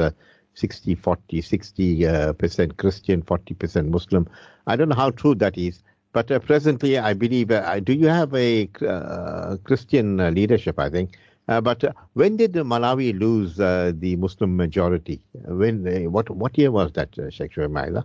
60 0.54 0.94
40 0.94 1.40
60 1.42 2.06
uh, 2.06 2.32
percent 2.32 2.76
christian 2.78 3.20
40 3.22 3.52
percent 3.54 3.88
muslim 3.90 4.26
i 4.66 4.74
don't 4.74 4.88
know 4.88 4.94
how 4.96 5.10
true 5.10 5.34
that 5.34 5.58
is 5.58 5.82
but 6.14 6.30
uh, 6.30 6.38
presently 6.38 6.96
i 6.98 7.12
believe 7.12 7.50
uh, 7.50 7.78
do 7.80 7.92
you 7.92 8.06
have 8.08 8.32
a 8.34 8.66
uh, 8.88 9.56
christian 9.64 10.18
uh, 10.20 10.30
leadership 10.30 10.78
i 10.78 10.88
think 10.88 11.10
Uh, 11.12 11.25
but 11.46 11.84
uh, 11.84 11.92
when 12.14 12.36
did 12.36 12.54
Malawi 12.54 13.18
lose 13.18 13.60
uh, 13.60 13.92
the 13.94 14.16
Muslim 14.16 14.56
majority? 14.56 15.22
When? 15.32 15.86
Uh, 15.86 16.10
what 16.10 16.28
what 16.30 16.58
year 16.58 16.70
was 16.70 16.92
that, 16.92 17.18
uh, 17.18 17.30
Sheikh 17.30 17.56
Maida? 17.56 18.04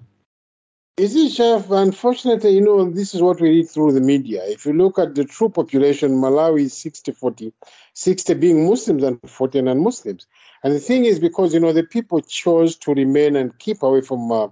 You 0.98 1.08
see, 1.08 1.30
Shaf, 1.30 1.72
unfortunately, 1.72 2.52
you 2.52 2.62
know, 2.62 2.88
this 2.88 3.16
is 3.16 3.22
what 3.24 3.42
we 3.42 3.50
read 3.50 3.70
through 3.70 3.94
the 3.94 4.02
media. 4.02 4.44
If 4.46 4.66
you 4.66 4.74
look 4.74 5.00
at 5.00 5.16
the 5.16 5.26
true 5.26 5.50
population, 5.50 6.22
Malawi 6.22 6.66
is 6.66 6.78
60 6.78 7.14
40, 7.14 7.54
60 7.94 8.34
being 8.36 8.70
Muslims 8.70 9.02
and 9.02 9.18
40 9.26 9.64
non 9.64 9.82
Muslims. 9.82 10.28
And 10.64 10.74
the 10.74 10.80
thing 10.80 11.06
is, 11.06 11.18
because, 11.18 11.54
you 11.54 11.60
know, 11.60 11.74
the 11.74 11.84
people 11.84 12.22
chose 12.22 12.76
to 12.78 12.94
remain 12.94 13.36
and 13.36 13.58
keep 13.58 13.82
away 13.82 14.02
from, 14.02 14.32
uh, 14.32 14.50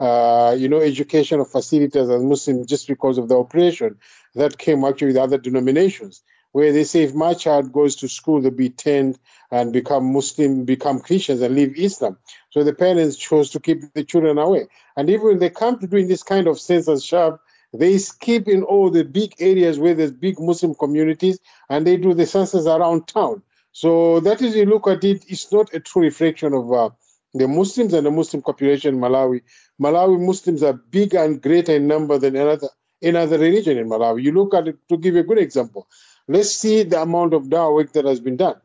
uh, 0.00 0.56
you 0.58 0.68
know, 0.68 0.80
educational 0.80 1.44
facilities 1.44 2.08
as 2.08 2.22
Muslims 2.22 2.66
just 2.66 2.88
because 2.88 3.18
of 3.18 3.28
the 3.28 3.36
oppression 3.36 3.96
that 4.34 4.58
came 4.58 4.84
actually 4.84 5.08
with 5.08 5.16
other 5.18 5.38
denominations 5.38 6.24
where 6.52 6.72
they 6.72 6.84
say 6.84 7.02
if 7.02 7.14
my 7.14 7.34
child 7.34 7.72
goes 7.72 7.96
to 7.96 8.08
school, 8.08 8.40
they'll 8.40 8.50
be 8.50 8.70
turned 8.70 9.18
and 9.50 9.72
become 9.72 10.12
Muslim, 10.12 10.64
become 10.64 11.00
Christians 11.00 11.40
and 11.40 11.54
leave 11.54 11.76
Islam. 11.78 12.16
So 12.50 12.62
the 12.62 12.74
parents 12.74 13.16
chose 13.16 13.50
to 13.50 13.60
keep 13.60 13.92
the 13.94 14.04
children 14.04 14.38
away. 14.38 14.66
And 14.96 15.10
even 15.10 15.26
when 15.26 15.38
they 15.38 15.50
come 15.50 15.78
to 15.78 15.86
doing 15.86 16.08
this 16.08 16.22
kind 16.22 16.46
of 16.46 16.60
censorship, 16.60 17.38
they 17.72 17.98
skip 17.98 18.48
in 18.48 18.62
all 18.62 18.90
the 18.90 19.04
big 19.04 19.34
areas 19.38 19.78
where 19.78 19.94
there's 19.94 20.12
big 20.12 20.38
Muslim 20.38 20.74
communities 20.74 21.38
and 21.70 21.86
they 21.86 21.96
do 21.96 22.12
the 22.12 22.26
census 22.26 22.66
around 22.66 23.08
town. 23.08 23.42
So 23.72 24.20
that 24.20 24.42
is, 24.42 24.54
you 24.54 24.66
look 24.66 24.86
at 24.86 25.02
it, 25.04 25.24
it's 25.28 25.50
not 25.50 25.72
a 25.72 25.80
true 25.80 26.02
reflection 26.02 26.52
of 26.52 26.70
uh, 26.70 26.90
the 27.32 27.48
Muslims 27.48 27.94
and 27.94 28.04
the 28.04 28.10
Muslim 28.10 28.42
population 28.42 28.96
in 28.96 29.00
Malawi. 29.00 29.40
Malawi 29.80 30.20
Muslims 30.20 30.62
are 30.62 30.74
bigger 30.74 31.18
and 31.18 31.40
greater 31.40 31.76
in 31.76 31.86
number 31.86 32.18
than 32.18 32.36
another, 32.36 32.68
another 33.00 33.38
religion 33.38 33.78
in 33.78 33.88
Malawi. 33.88 34.22
You 34.22 34.32
look 34.32 34.52
at 34.52 34.68
it, 34.68 34.76
to 34.90 34.98
give 34.98 35.14
you 35.14 35.20
a 35.20 35.24
good 35.24 35.38
example, 35.38 35.88
Let's 36.32 36.56
see 36.56 36.82
the 36.82 37.02
amount 37.02 37.34
of 37.34 37.48
dawah 37.50 37.74
work 37.74 37.92
that 37.92 38.06
has 38.06 38.18
been 38.18 38.38
done. 38.38 38.56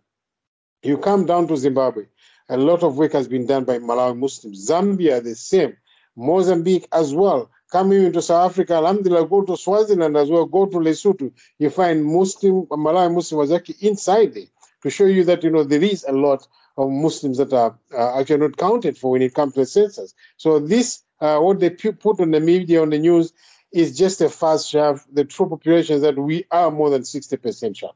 You 0.83 0.97
come 0.97 1.25
down 1.25 1.49
to 1.49 1.57
Zimbabwe, 1.57 2.05
a 2.47 2.55
lot 2.55 2.81
of 2.81 2.97
work 2.97 3.11
has 3.11 3.27
been 3.27 3.45
done 3.45 3.65
by 3.65 3.77
Malawi 3.79 4.17
Muslims. 4.17 4.69
Zambia, 4.69 5.21
the 5.21 5.35
same. 5.35 5.75
Mozambique 6.15 6.87
as 6.93 7.13
well. 7.13 7.51
Coming 7.69 8.05
into 8.05 8.21
South 8.21 8.51
Africa, 8.51 8.75
Alhamdulillah, 8.75 9.27
go 9.27 9.41
to 9.41 9.57
Swaziland 9.57 10.15
as 10.15 10.29
well, 10.29 10.45
go 10.45 10.65
to 10.65 10.77
Lesotho. 10.77 11.29
You 11.59 11.69
find 11.69 12.05
Muslim, 12.05 12.67
Malawi 12.67 13.13
Muslim 13.13 13.39
was 13.39 13.51
actually 13.51 13.75
inside 13.81 14.33
there 14.33 14.47
to 14.83 14.89
show 14.89 15.05
you 15.05 15.25
that, 15.25 15.43
you 15.43 15.49
know, 15.49 15.65
there 15.65 15.83
is 15.83 16.05
a 16.07 16.13
lot 16.13 16.47
of 16.77 16.89
Muslims 16.89 17.37
that 17.37 17.51
are 17.51 17.77
uh, 17.93 18.17
actually 18.17 18.37
not 18.37 18.55
counted 18.55 18.97
for 18.97 19.11
when 19.11 19.21
it 19.21 19.33
comes 19.33 19.55
to 19.55 19.59
the 19.59 19.65
census. 19.65 20.15
So 20.37 20.59
this, 20.59 21.03
uh, 21.19 21.39
what 21.39 21.59
they 21.59 21.71
put 21.71 22.21
on 22.21 22.31
the 22.31 22.39
media, 22.39 22.81
on 22.81 22.91
the 22.91 22.99
news, 22.99 23.33
is 23.71 23.97
just 23.97 24.21
a 24.21 24.29
fast 24.29 24.69
share. 24.69 24.99
The 25.11 25.25
true 25.25 25.49
population 25.49 25.97
is 25.97 26.01
that 26.01 26.17
we 26.17 26.45
are 26.51 26.71
more 26.71 26.89
than 26.89 27.01
60% 27.01 27.75
share. 27.75 27.89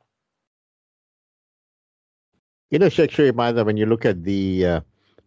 You 2.70 2.80
know, 2.80 2.90
Sheikh 2.90 3.36
Maida, 3.36 3.66
when 3.66 3.78
you 3.78 3.86
look 3.86 4.06
at 4.06 4.24
the 4.24 4.66
uh, 4.66 4.82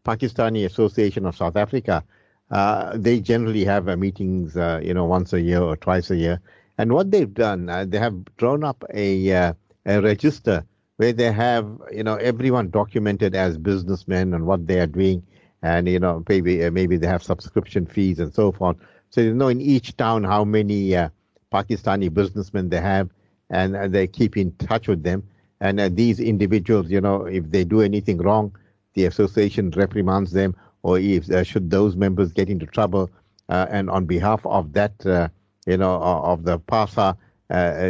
Pakistani 0.04 0.64
Association 0.64 1.26
of 1.26 1.36
South 1.36 1.56
Africa, 1.56 2.02
uh, 2.50 2.92
they 2.96 3.20
generally 3.20 3.64
have 3.64 3.88
uh, 3.88 3.96
meetings, 3.96 4.56
uh, 4.56 4.80
you 4.82 4.94
know, 4.94 5.04
once 5.04 5.32
a 5.32 5.40
year 5.40 5.60
or 5.60 5.76
twice 5.76 6.10
a 6.10 6.16
year. 6.16 6.40
And 6.78 6.92
what 6.92 7.10
they've 7.10 7.32
done, 7.32 7.68
uh, 7.68 7.84
they 7.84 7.98
have 7.98 8.24
drawn 8.36 8.64
up 8.64 8.84
a, 8.92 9.32
uh, 9.32 9.52
a 9.86 10.00
register 10.00 10.64
where 10.96 11.12
they 11.12 11.32
have, 11.32 11.68
you 11.92 12.02
know, 12.02 12.16
everyone 12.16 12.70
documented 12.70 13.34
as 13.34 13.58
businessmen 13.58 14.34
and 14.34 14.46
what 14.46 14.66
they 14.66 14.80
are 14.80 14.86
doing. 14.86 15.22
And, 15.62 15.88
you 15.88 15.98
know, 15.98 16.22
maybe, 16.28 16.68
maybe 16.70 16.96
they 16.96 17.06
have 17.06 17.22
subscription 17.22 17.86
fees 17.86 18.18
and 18.20 18.32
so 18.32 18.52
forth. 18.52 18.76
So 19.14 19.20
you 19.20 19.32
know 19.32 19.46
in 19.46 19.60
each 19.60 19.96
town 19.96 20.24
how 20.24 20.44
many 20.44 20.96
uh, 20.96 21.08
Pakistani 21.52 22.12
businessmen 22.12 22.68
they 22.68 22.80
have, 22.80 23.10
and 23.48 23.76
uh, 23.76 23.86
they 23.86 24.08
keep 24.08 24.36
in 24.36 24.50
touch 24.56 24.88
with 24.88 25.04
them. 25.04 25.22
And 25.60 25.78
uh, 25.78 25.88
these 25.88 26.18
individuals, 26.18 26.90
you 26.90 27.00
know, 27.00 27.24
if 27.24 27.48
they 27.48 27.62
do 27.62 27.80
anything 27.80 28.18
wrong, 28.18 28.56
the 28.94 29.04
association 29.04 29.70
reprimands 29.70 30.32
them, 30.32 30.56
or 30.82 30.98
if 30.98 31.30
uh, 31.30 31.44
should 31.44 31.70
those 31.70 31.94
members 31.94 32.32
get 32.32 32.50
into 32.50 32.66
trouble, 32.66 33.08
uh, 33.50 33.66
and 33.70 33.88
on 33.88 34.04
behalf 34.04 34.44
of 34.46 34.72
that, 34.72 35.06
uh, 35.06 35.28
you 35.64 35.76
know, 35.76 35.94
of 36.02 36.42
the 36.42 36.58
PASA, 36.58 37.16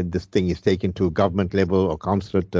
this 0.04 0.26
thing 0.26 0.50
is 0.50 0.60
taken 0.60 0.92
to 0.92 1.10
government 1.10 1.54
level 1.54 1.86
or 1.86 1.96
consulate 1.96 2.54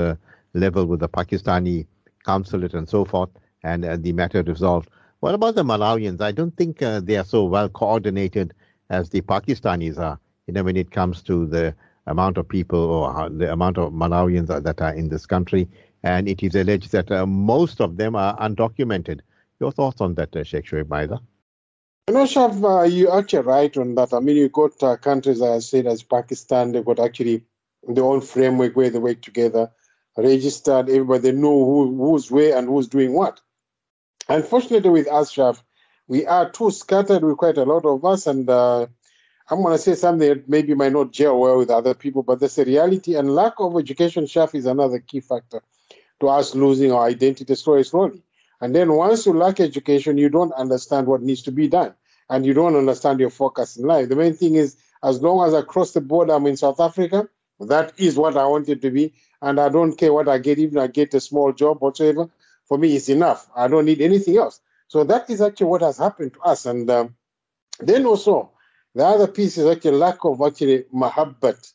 level 0.55 0.87
with 0.87 1.01
the 1.01 1.09
Pakistani 1.11 1.87
consulate 2.23 2.73
and 2.73 2.89
so 2.89 3.05
forth, 3.05 3.29
and 3.63 3.85
the 4.03 4.13
matter 4.15 4.43
resolved. 4.43 4.89
What 5.25 5.35
about 5.35 5.55
the 5.55 5.63
Malawians? 5.63 6.21
I 6.21 6.33
don't 6.33 6.55
think 6.55 6.83
uh, 6.83 7.01
they 7.01 7.17
are 7.17 7.25
so 7.25 7.45
well 7.45 7.71
coordinated 7.71 8.53
as 8.91 9.09
the 9.09 9.23
Pakistanis 9.23 9.97
are. 9.97 10.21
You 10.47 10.53
know, 10.53 10.63
when 10.63 10.77
it 10.77 10.91
comes 10.91 11.23
to 11.23 11.47
the 11.47 11.75
amount 12.07 12.37
of 12.37 12.47
people 12.47 12.79
or 12.79 13.31
the 13.31 13.51
amount 13.51 13.79
of 13.79 13.95
Malawians 13.95 14.49
that 14.49 14.83
are 14.83 14.93
in 14.93 15.09
this 15.09 15.25
country, 15.25 15.67
and 16.03 16.29
it 16.29 16.43
is 16.43 16.55
alleged 16.55 16.93
that 16.93 17.11
uh, 17.11 17.25
most 17.25 17.81
of 17.81 17.97
them 17.97 18.15
are 18.17 18.37
undocumented. 18.37 19.21
Your 19.61 19.73
thoughts 19.73 20.03
on 20.03 20.13
that, 20.17 20.37
uh, 20.37 20.45
Sheikh 20.45 20.67
Shoaib 20.67 20.91
Maida? 20.91 21.19
You 22.09 22.13
know, 22.17 22.25
Shaf, 22.25 22.63
uh, 22.63 22.83
you're 22.83 23.19
actually 23.19 23.45
right 23.45 23.75
on 23.79 23.95
that. 23.95 24.13
I 24.13 24.21
mean, 24.21 24.37
you've 24.37 24.53
got 24.53 24.83
uh, 24.83 24.99
countries, 24.99 25.41
as 25.41 25.51
I 25.51 25.59
said, 25.61 25.87
as 25.87 26.03
Pakistan, 26.03 26.73
they've 26.73 26.85
got 26.85 27.01
actually 27.01 27.43
their 27.89 28.05
own 28.05 28.21
framework 28.21 28.77
where 28.77 28.91
they 28.91 28.99
work 28.99 29.23
together, 29.23 29.71
registered, 30.19 30.91
everybody 30.91 31.33
know 31.33 31.65
who, 31.65 31.97
who's 31.97 32.31
where 32.31 32.59
and 32.59 32.69
who's 32.69 32.89
doing 32.89 33.15
what. 33.15 33.41
Unfortunately, 34.29 34.91
with 34.91 35.09
Ashraf, 35.09 35.63
we 36.09 36.27
are 36.27 36.51
too 36.51 36.71
scattered 36.71 37.23
with 37.23 37.37
quite 37.37 37.59
a 37.59 37.65
lot 37.65 37.85
of 37.85 38.05
us, 38.05 38.27
and 38.27 38.49
uh, 38.49 38.87
I'm 39.51 39.63
going 39.63 39.77
to 39.77 39.83
say 39.83 39.95
something 39.95 40.29
that 40.29 40.49
maybe 40.49 40.75
might 40.75 40.93
not 40.93 41.13
gel 41.13 41.39
well 41.39 41.59
with 41.59 41.71
other 41.71 41.95
people, 41.95 42.23
but 42.23 42.41
that's 42.41 42.59
a 42.59 42.65
reality. 42.65 43.15
And 43.15 43.35
lack 43.35 43.55
of 43.59 43.77
education, 43.79 44.25
Shaf, 44.25 44.55
is 44.55 44.67
another 44.67 44.99
key 44.99 45.21
factor 45.21 45.63
to 46.21 46.29
us 46.29 46.55
losing 46.55 46.93
our 46.93 47.05
identity 47.05 47.55
slowly, 47.55 47.85
slowly. 47.85 48.23
And 48.61 48.75
then 48.75 48.93
once 48.93 49.27
you 49.27 49.35
lack 49.35 49.61
education, 49.61 50.17
you 50.17 50.31
don't 50.31 50.53
understand 50.53 51.07
what 51.07 51.23
needs 51.23 51.43
to 51.43 51.53
be 51.53 51.69
done, 51.69 51.95
and 52.31 52.47
you 52.47 52.55
don't 52.55 52.77
understand 52.77 53.21
your 53.21 53.31
focus 53.31 53.77
in 53.77 53.87
life. 53.87 54.09
The 54.09 54.17
main 54.17 54.35
thing 54.35 54.55
is, 54.55 54.77
as 55.03 55.21
long 55.21 55.47
as 55.47 55.53
I 55.53 55.61
cross 55.61 55.93
the 55.93 56.01
border, 56.01 56.33
I'm 56.33 56.47
in 56.47 56.57
South 56.57 56.81
Africa. 56.81 57.29
That 57.61 57.93
is 57.99 58.17
what 58.17 58.37
I 58.37 58.47
want 58.47 58.69
it 58.71 58.81
to 58.83 58.91
be, 58.91 59.13
and 59.43 59.61
I 59.61 59.69
don't 59.69 59.97
care 59.97 60.13
what 60.13 60.29
I 60.29 60.39
get, 60.39 60.59
even 60.59 60.79
I 60.79 60.87
get 60.87 61.13
a 61.15 61.21
small 61.21 61.53
job 61.53 61.81
whatsoever 61.81 62.31
for 62.67 62.79
me 62.79 62.97
is 62.97 63.09
enough. 63.09 63.49
I 63.57 63.69
don't 63.69 63.85
need 63.85 64.01
anything 64.01 64.37
else. 64.37 64.61
So 64.89 65.05
that 65.05 65.29
is 65.31 65.41
actually 65.41 65.67
what 65.67 65.83
has 65.83 65.99
happened 65.99 66.35
to 66.35 66.41
us. 66.41 66.67
And 66.67 66.89
um, 66.91 67.15
then 67.81 68.07
also, 68.07 68.53
the 68.95 69.05
other 69.05 69.27
piece 69.27 69.59
is 69.59 69.67
actually 69.67 69.97
lack 69.97 70.25
of 70.25 70.41
actually 70.41 70.85
mahabbat. 70.95 71.73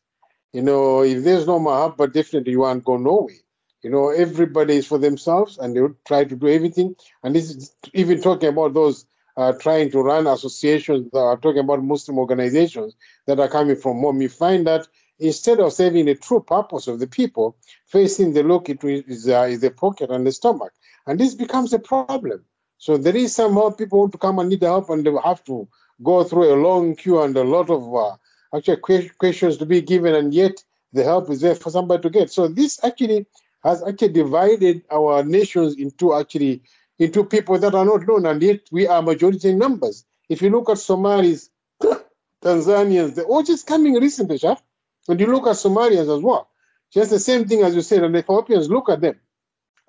You 0.54 0.64
know, 0.64 1.04
if 1.04 1.24
there's 1.24 1.46
no 1.46 1.60
mahabbat, 1.60 2.14
definitely 2.14 2.54
you 2.54 2.62
won't 2.62 2.84
go 2.84 2.98
nowhere. 2.98 3.36
You 3.82 3.90
know, 3.90 4.10
everybody 4.10 4.76
is 4.78 4.88
for 4.88 4.98
themselves 4.98 5.58
and 5.58 5.76
they 5.76 5.82
would 5.82 5.96
try 6.06 6.26
to 6.26 6.36
do 6.36 6.48
everything. 6.48 6.96
And 7.24 7.36
this 7.36 7.50
is 7.50 7.76
even 7.94 8.22
talking 8.22 8.50
about 8.50 8.74
those 8.74 9.06
uh, 9.38 9.54
trying 9.54 9.90
to 9.92 10.02
run 10.02 10.28
associations 10.28 11.10
that 11.12 11.20
are 11.20 11.38
talking 11.38 11.60
about 11.60 11.84
Muslim 11.84 12.18
organizations 12.18 12.96
that 13.26 13.40
are 13.40 13.48
coming 13.48 13.78
from 13.78 14.00
home. 14.00 14.22
You 14.22 14.28
find 14.28 14.68
that 14.68 14.88
instead 15.20 15.60
of 15.60 15.72
serving 15.72 16.06
the 16.06 16.16
true 16.16 16.42
purpose 16.42 16.88
of 16.88 17.00
the 17.00 17.08
people, 17.08 17.56
facing 17.86 18.34
the 18.34 18.44
look 18.44 18.70
it 18.70 18.84
is, 18.84 19.30
uh, 19.30 19.48
is 19.50 19.62
the 19.62 19.72
pocket 19.72 20.10
and 20.10 20.28
the 20.28 20.32
stomach. 20.32 20.74
And 21.10 21.20
this 21.20 21.34
becomes 21.34 21.74
a 21.74 21.80
problem. 21.80 22.46
So 22.78 22.96
there 22.96 23.16
is 23.16 23.34
somehow 23.34 23.72
people 23.72 23.98
want 23.98 24.12
to 24.12 24.20
come 24.20 24.38
and 24.38 24.48
need 24.48 24.62
help 24.62 24.92
and 24.92 25.04
they 25.04 25.12
have 25.24 25.44
to 25.46 25.68
go 26.04 26.24
through 26.24 26.54
a 26.54 26.62
long 26.62 26.96
queue 26.96 27.20
and 27.24 27.36
a 27.36 27.44
lot 27.44 27.72
of 27.72 27.82
uh, 27.96 28.16
actually 28.56 29.10
questions 29.18 29.58
to 29.58 29.66
be 29.66 29.82
given, 29.82 30.14
and 30.14 30.36
yet 30.36 30.64
the 30.94 31.04
help 31.04 31.32
is 31.32 31.42
there 31.42 31.56
for 31.56 31.72
somebody 31.72 32.04
to 32.04 32.12
get. 32.12 32.32
So 32.32 32.48
this 32.48 32.80
actually 32.84 33.26
has 33.64 33.82
actually 33.82 34.10
divided 34.10 34.84
our 34.92 35.24
nations 35.24 35.78
into 35.78 36.14
actually 36.14 36.62
into 37.00 37.24
people 37.24 37.58
that 37.58 37.74
are 37.74 37.86
not 37.86 38.08
known, 38.08 38.28
and 38.28 38.40
yet 38.44 38.60
we 38.72 38.86
are 38.86 39.02
majority 39.02 39.50
in 39.50 39.58
numbers. 39.58 40.06
If 40.30 40.44
you 40.44 40.52
look 40.52 40.70
at 40.70 40.78
Somalis, 40.78 41.50
Tanzanians, 42.44 43.16
they're 43.16 43.26
all 43.26 43.42
just 43.42 43.66
coming 43.66 43.96
recently, 43.96 44.38
Shaf. 44.38 44.62
And 45.08 45.20
you 45.20 45.26
look 45.26 45.48
at 45.48 45.56
Somalians 45.56 46.16
as 46.16 46.22
well. 46.22 46.50
Just 46.94 47.10
the 47.10 47.20
same 47.20 47.48
thing 47.48 47.64
as 47.64 47.74
you 47.74 47.82
said, 47.82 48.04
and 48.04 48.14
the 48.14 48.20
Ethiopians, 48.20 48.70
look 48.70 48.90
at 48.90 49.02
them. 49.02 49.16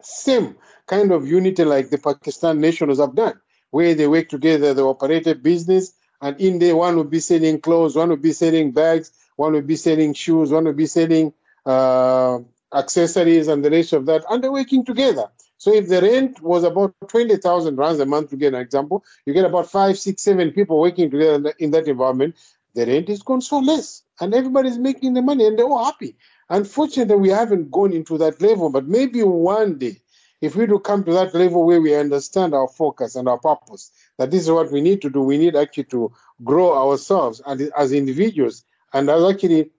Same 0.03 0.57
kind 0.87 1.13
of 1.13 1.27
unity 1.27 1.65
like 1.65 1.91
the 1.91 1.99
Pakistan 1.99 2.61
nationals 2.61 2.99
have 2.99 3.15
done, 3.15 3.41
where 3.71 3.95
they 3.95 4.09
work 4.09 4.29
together, 4.29 4.75
they 4.75 4.83
operate 4.83 5.27
a 5.27 5.35
business, 5.35 5.95
and 6.21 6.41
in 6.41 6.59
there 6.59 6.77
one 6.77 6.97
would 6.97 7.11
be 7.11 7.21
selling 7.21 7.61
clothes, 7.61 7.97
one 7.97 8.11
would 8.11 8.23
be 8.23 8.33
selling 8.33 8.73
bags, 8.73 9.13
one 9.37 9.53
would 9.53 9.67
be 9.67 9.77
selling 9.77 10.13
shoes, 10.13 10.51
one 10.51 10.65
would 10.65 10.77
be 10.77 10.87
selling 10.87 11.33
uh, 11.67 12.39
accessories 12.75 13.49
and 13.49 13.65
the 13.65 13.71
rest 13.71 13.93
of 13.93 14.07
that, 14.07 14.25
and 14.31 14.43
they're 14.43 14.53
working 14.53 14.85
together. 14.85 15.27
So 15.59 15.75
if 15.75 15.89
the 15.89 16.01
rent 16.01 16.41
was 16.41 16.65
about 16.65 16.95
20,000 17.09 17.77
rands 17.77 18.01
a 18.01 18.07
month, 18.07 18.31
to 18.31 18.37
get 18.37 18.55
an 18.55 18.61
example, 18.61 19.05
you 19.27 19.35
get 19.35 19.45
about 19.45 19.71
five, 19.71 19.99
six, 19.99 20.23
seven 20.23 20.53
people 20.53 20.81
working 20.81 21.11
together 21.11 21.53
in 21.59 21.71
that 21.73 21.87
environment, 21.87 22.35
the 22.75 22.87
rent 22.87 23.09
is 23.09 23.23
gone 23.23 23.41
so 23.41 23.59
less, 23.59 24.03
and 24.21 24.33
everybody's 24.35 24.79
making 24.79 25.15
the 25.15 25.23
money, 25.23 25.47
and 25.47 25.59
they're 25.59 25.67
all 25.67 25.85
happy. 25.85 26.17
Unfortunately, 26.51 27.17
we 27.17 27.29
haven't 27.31 27.71
gone 27.71 27.93
into 27.93 28.19
that 28.19 28.41
level, 28.43 28.71
but 28.71 28.87
maybe 28.87 29.23
one 29.23 29.79
day, 29.79 30.01
if 30.41 30.57
we 30.57 30.67
do 30.67 30.79
come 30.79 31.05
to 31.05 31.13
that 31.13 31.35
level 31.35 31.65
where 31.65 31.81
we 31.81 31.95
understand 31.95 32.55
our 32.55 32.69
focus 32.69 33.15
and 33.15 33.29
our 33.29 33.39
purpose, 33.39 33.93
that 34.19 34.31
this 34.31 34.43
is 34.43 34.51
what 34.51 34.73
we 34.73 34.81
need 34.81 35.01
to 35.03 35.11
do, 35.11 35.21
we 35.21 35.39
need 35.39 35.55
actually 35.55 35.85
to 35.85 36.13
grow 36.45 36.77
ourselves 36.77 37.41
as, 37.47 37.61
as 37.77 37.93
individuals 37.93 38.65
and 38.93 39.09
as 39.09 39.23
actually 39.23 39.71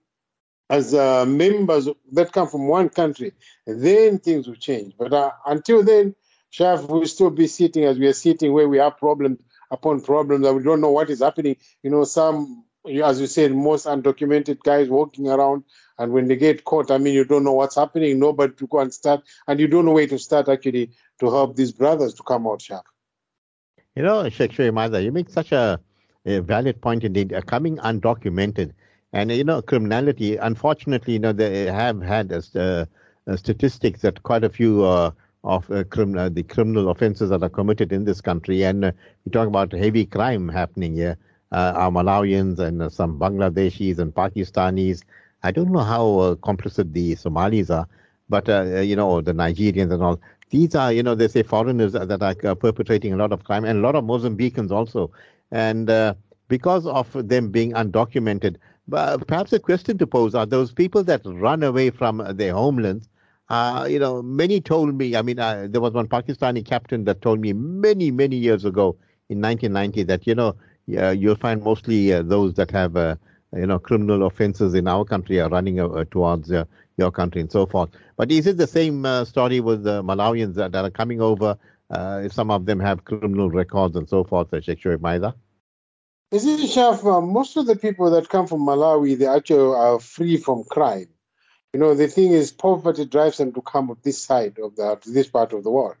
as 0.70 0.94
uh, 0.94 1.26
members 1.26 1.88
that 2.12 2.32
come 2.32 2.48
from 2.48 2.66
one 2.68 2.88
country, 2.88 3.32
then 3.66 4.18
things 4.18 4.48
will 4.48 4.54
change. 4.54 4.94
But 4.98 5.12
uh, 5.12 5.30
until 5.46 5.82
then, 5.82 6.14
Shaf 6.52 6.88
will 6.88 7.06
still 7.06 7.30
be 7.30 7.46
sitting 7.46 7.84
as 7.84 7.98
we 7.98 8.06
are 8.06 8.14
sitting 8.14 8.52
where 8.52 8.68
we 8.68 8.78
have 8.78 8.98
problems 8.98 9.40
upon 9.70 10.00
problems 10.00 10.46
and 10.46 10.56
we 10.56 10.62
don't 10.62 10.80
know 10.80 10.90
what 10.90 11.10
is 11.10 11.20
happening. 11.20 11.56
You 11.82 11.90
know, 11.90 12.04
some, 12.04 12.64
as 12.86 13.20
you 13.20 13.26
said, 13.26 13.52
most 13.52 13.86
undocumented 13.86 14.62
guys 14.62 14.88
walking 14.88 15.28
around, 15.28 15.64
and 16.02 16.12
when 16.12 16.26
they 16.26 16.34
get 16.36 16.64
caught, 16.64 16.90
I 16.90 16.98
mean, 16.98 17.14
you 17.14 17.24
don't 17.24 17.44
know 17.44 17.52
what's 17.52 17.76
happening, 17.76 18.18
nobody 18.18 18.52
to 18.54 18.66
go 18.66 18.80
and 18.80 18.92
start, 18.92 19.22
and 19.46 19.60
you 19.60 19.68
don't 19.68 19.84
know 19.84 19.92
where 19.92 20.08
to 20.08 20.18
start 20.18 20.48
actually 20.48 20.90
to 21.20 21.26
help 21.30 21.54
these 21.54 21.70
brothers 21.70 22.14
to 22.14 22.24
come 22.24 22.44
out 22.48 22.60
sharp. 22.60 22.84
You 23.94 24.02
know, 24.02 24.28
Sheikh 24.28 24.50
Shoaib 24.50 25.04
you 25.04 25.12
make 25.12 25.30
such 25.30 25.52
a, 25.52 25.78
a, 26.26 26.40
valid 26.40 26.80
point 26.80 27.04
indeed. 27.04 27.32
Uh, 27.32 27.40
coming 27.40 27.76
undocumented, 27.76 28.72
and 29.12 29.30
you 29.30 29.44
know, 29.44 29.62
criminality. 29.62 30.36
Unfortunately, 30.36 31.12
you 31.12 31.20
know, 31.20 31.32
they 31.32 31.66
have 31.66 32.02
had 32.02 32.32
uh, 32.32 32.40
uh, 32.56 33.36
statistics 33.36 34.00
that 34.00 34.24
quite 34.24 34.42
a 34.42 34.50
few 34.50 34.84
uh, 34.84 35.12
of 35.44 35.70
uh, 35.70 35.84
crim- 35.84 36.18
uh, 36.18 36.30
the 36.30 36.42
criminal 36.42 36.90
offences 36.90 37.30
that 37.30 37.44
are 37.44 37.48
committed 37.48 37.92
in 37.92 38.04
this 38.04 38.20
country. 38.20 38.64
And 38.64 38.86
uh, 38.86 38.92
we 39.24 39.30
talk 39.30 39.46
about 39.46 39.72
heavy 39.72 40.04
crime 40.06 40.48
happening 40.48 40.96
here. 40.96 41.16
Uh, 41.52 41.72
our 41.76 41.90
Malawians 41.90 42.58
and 42.58 42.82
uh, 42.82 42.88
some 42.88 43.20
Bangladeshis 43.20 43.98
and 43.98 44.12
Pakistanis. 44.12 45.02
I 45.42 45.50
don't 45.50 45.70
know 45.72 45.80
how 45.80 46.18
uh, 46.18 46.34
complicit 46.36 46.92
the 46.92 47.14
Somalis 47.16 47.70
are, 47.70 47.86
but 48.28 48.48
you 48.48 48.96
know 48.96 49.20
the 49.20 49.32
Nigerians 49.32 49.92
and 49.92 50.02
all. 50.02 50.20
These 50.50 50.74
are, 50.74 50.92
you 50.92 51.02
know, 51.02 51.14
they 51.14 51.28
say 51.28 51.42
foreigners 51.42 51.92
that 51.92 52.22
are 52.22 52.54
perpetrating 52.54 53.12
a 53.14 53.16
lot 53.16 53.32
of 53.32 53.44
crime, 53.44 53.64
and 53.64 53.78
a 53.78 53.82
lot 53.82 53.94
of 53.96 54.04
Mozambicans 54.04 54.70
also. 54.70 55.10
And 55.50 55.90
because 56.48 56.86
of 56.86 57.10
them 57.28 57.50
being 57.50 57.72
undocumented, 57.72 58.56
But 58.88 59.26
perhaps 59.26 59.52
a 59.52 59.58
question 59.60 59.96
to 59.98 60.06
pose 60.06 60.34
are 60.34 60.44
those 60.46 60.72
people 60.72 61.02
that 61.04 61.22
run 61.24 61.62
away 61.62 61.90
from 61.90 62.22
their 62.36 62.52
homelands 62.52 63.08
uh, 63.48 63.86
you 63.88 63.98
know, 63.98 64.22
many 64.22 64.60
told 64.60 64.94
me, 64.94 65.14
I 65.16 65.22
mean, 65.22 65.38
uh, 65.38 65.66
there 65.68 65.80
was 65.80 65.92
one 65.92 66.08
Pakistani 66.08 66.64
captain 66.64 67.04
that 67.04 67.20
told 67.20 67.40
me 67.40 67.52
many, 67.52 68.10
many 68.10 68.36
years 68.36 68.64
ago 68.64 68.96
in 69.28 69.40
1990 69.40 70.04
that, 70.04 70.26
you 70.26 70.34
know, 70.34 70.54
uh, 70.96 71.10
you'll 71.10 71.36
find 71.36 71.62
mostly 71.62 72.12
uh, 72.12 72.22
those 72.22 72.54
that 72.54 72.70
have, 72.70 72.96
uh, 72.96 73.16
you 73.54 73.66
know, 73.66 73.78
criminal 73.78 74.26
offenses 74.26 74.74
in 74.74 74.88
our 74.88 75.04
country 75.04 75.40
are 75.40 75.48
running 75.48 75.80
uh, 75.80 76.04
towards 76.10 76.50
uh, 76.50 76.64
your 76.96 77.10
country 77.10 77.40
and 77.40 77.52
so 77.52 77.66
forth. 77.66 77.90
But 78.16 78.30
is 78.30 78.46
it 78.46 78.56
the 78.56 78.66
same 78.66 79.04
uh, 79.04 79.24
story 79.24 79.60
with 79.60 79.84
the 79.84 80.02
Malawians 80.02 80.54
that, 80.54 80.74
are 80.74 80.90
coming 80.90 81.20
over? 81.20 81.58
Uh, 81.90 82.28
some 82.28 82.50
of 82.50 82.64
them 82.64 82.80
have 82.80 83.04
criminal 83.04 83.50
records 83.50 83.96
and 83.96 84.08
so 84.08 84.24
forth, 84.24 84.48
Sheikh 84.64 84.84
Maida? 85.00 85.34
You 86.30 86.38
see, 86.38 86.66
Shaf, 86.66 87.02
most 87.26 87.58
of 87.58 87.66
the 87.66 87.76
people 87.76 88.10
that 88.10 88.30
come 88.30 88.46
from 88.46 88.60
Malawi, 88.60 89.18
they 89.18 89.26
actually 89.26 89.76
are 89.76 90.00
free 90.00 90.38
from 90.38 90.64
crime. 90.64 91.08
You 91.74 91.80
know, 91.80 91.94
the 91.94 92.08
thing 92.08 92.32
is, 92.32 92.50
poverty 92.52 93.04
drives 93.04 93.38
them 93.38 93.52
to 93.52 93.60
come 93.60 93.90
up 93.90 94.02
this 94.02 94.22
side 94.22 94.58
of 94.58 94.76
the 94.76 94.98
this 95.06 95.28
part 95.28 95.52
of 95.52 95.64
the 95.64 95.70
world. 95.70 95.96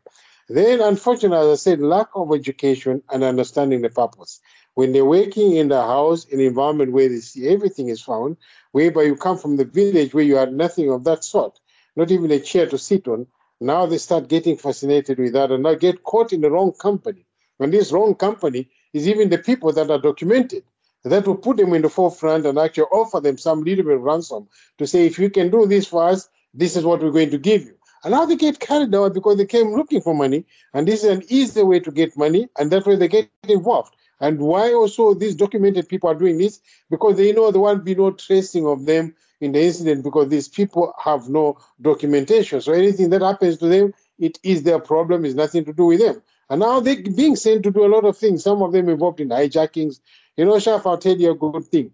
Then, 0.48 0.80
unfortunately, 0.80 1.46
as 1.46 1.60
I 1.60 1.62
said, 1.62 1.80
lack 1.80 2.08
of 2.14 2.34
education 2.34 3.02
and 3.10 3.24
understanding 3.24 3.82
the 3.82 3.90
purpose. 3.90 4.40
When 4.74 4.92
they're 4.92 5.04
working 5.04 5.56
in 5.56 5.68
the 5.68 5.82
house, 5.82 6.24
in 6.24 6.40
an 6.40 6.46
environment 6.46 6.92
where 6.92 7.08
they 7.08 7.18
see 7.18 7.48
everything 7.48 7.88
is 7.88 8.00
found, 8.00 8.36
whereby 8.72 9.02
you 9.02 9.16
come 9.16 9.36
from 9.36 9.56
the 9.56 9.64
village 9.64 10.14
where 10.14 10.24
you 10.24 10.36
had 10.36 10.54
nothing 10.54 10.90
of 10.90 11.04
that 11.04 11.24
sort, 11.24 11.60
not 11.94 12.10
even 12.10 12.30
a 12.30 12.40
chair 12.40 12.66
to 12.66 12.78
sit 12.78 13.06
on, 13.06 13.26
now 13.60 13.86
they 13.86 13.98
start 13.98 14.28
getting 14.28 14.56
fascinated 14.56 15.18
with 15.18 15.34
that 15.34 15.52
and 15.52 15.62
now 15.62 15.74
get 15.74 16.04
caught 16.04 16.32
in 16.32 16.40
the 16.40 16.50
wrong 16.50 16.72
company. 16.72 17.26
And 17.60 17.72
this 17.72 17.92
wrong 17.92 18.14
company 18.14 18.68
is 18.92 19.06
even 19.06 19.28
the 19.28 19.38
people 19.38 19.72
that 19.72 19.90
are 19.90 20.00
documented 20.00 20.64
that 21.04 21.26
will 21.26 21.36
put 21.36 21.56
them 21.56 21.74
in 21.74 21.82
the 21.82 21.88
forefront 21.88 22.46
and 22.46 22.58
actually 22.58 22.84
offer 22.84 23.20
them 23.20 23.36
some 23.36 23.62
little 23.62 23.84
bit 23.84 23.96
of 23.96 24.02
ransom 24.02 24.48
to 24.78 24.86
say, 24.86 25.06
if 25.06 25.18
you 25.18 25.30
can 25.30 25.50
do 25.50 25.66
this 25.66 25.86
for 25.86 26.04
us, 26.04 26.28
this 26.54 26.76
is 26.76 26.84
what 26.84 27.02
we're 27.02 27.10
going 27.10 27.30
to 27.30 27.38
give 27.38 27.62
you. 27.62 27.74
And 28.04 28.12
now 28.12 28.24
they 28.24 28.36
get 28.36 28.58
carried 28.58 28.92
away 28.94 29.10
because 29.10 29.36
they 29.36 29.46
came 29.46 29.74
looking 29.74 30.00
for 30.00 30.14
money, 30.14 30.44
and 30.74 30.88
this 30.88 31.04
is 31.04 31.10
an 31.10 31.22
easy 31.28 31.62
way 31.62 31.78
to 31.80 31.90
get 31.90 32.16
money, 32.16 32.48
and 32.58 32.70
that 32.70 32.86
way 32.86 32.96
they 32.96 33.08
get 33.08 33.28
involved. 33.48 33.94
And 34.22 34.38
why 34.38 34.72
also 34.72 35.14
these 35.14 35.34
documented 35.34 35.88
people 35.88 36.08
are 36.08 36.14
doing 36.14 36.38
this? 36.38 36.60
Because 36.88 37.16
they 37.16 37.32
know 37.32 37.50
there 37.50 37.60
won't 37.60 37.84
be 37.84 37.96
no 37.96 38.12
tracing 38.12 38.66
of 38.68 38.86
them 38.86 39.16
in 39.40 39.50
the 39.50 39.60
incident 39.60 40.04
because 40.04 40.28
these 40.28 40.48
people 40.48 40.94
have 41.02 41.28
no 41.28 41.58
documentation. 41.80 42.60
So 42.60 42.72
anything 42.72 43.10
that 43.10 43.20
happens 43.20 43.58
to 43.58 43.66
them, 43.66 43.92
it 44.20 44.38
is 44.44 44.62
their 44.62 44.78
problem, 44.78 45.24
it's 45.24 45.34
nothing 45.34 45.64
to 45.64 45.72
do 45.72 45.86
with 45.86 45.98
them. 45.98 46.22
And 46.48 46.60
now 46.60 46.78
they're 46.78 47.02
being 47.02 47.34
sent 47.34 47.64
to 47.64 47.72
do 47.72 47.84
a 47.84 47.88
lot 47.92 48.04
of 48.04 48.16
things, 48.16 48.44
some 48.44 48.62
of 48.62 48.70
them 48.70 48.88
involved 48.88 49.18
in 49.18 49.30
hijackings, 49.30 49.98
you 50.36 50.44
know, 50.44 50.54
Shaf, 50.54 50.86
I'll 50.86 50.98
tell 50.98 51.16
you 51.16 51.32
a 51.32 51.34
good 51.34 51.64
thing. 51.64 51.90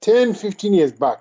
10, 0.00 0.32
15 0.32 0.72
years 0.72 0.92
back, 0.92 1.18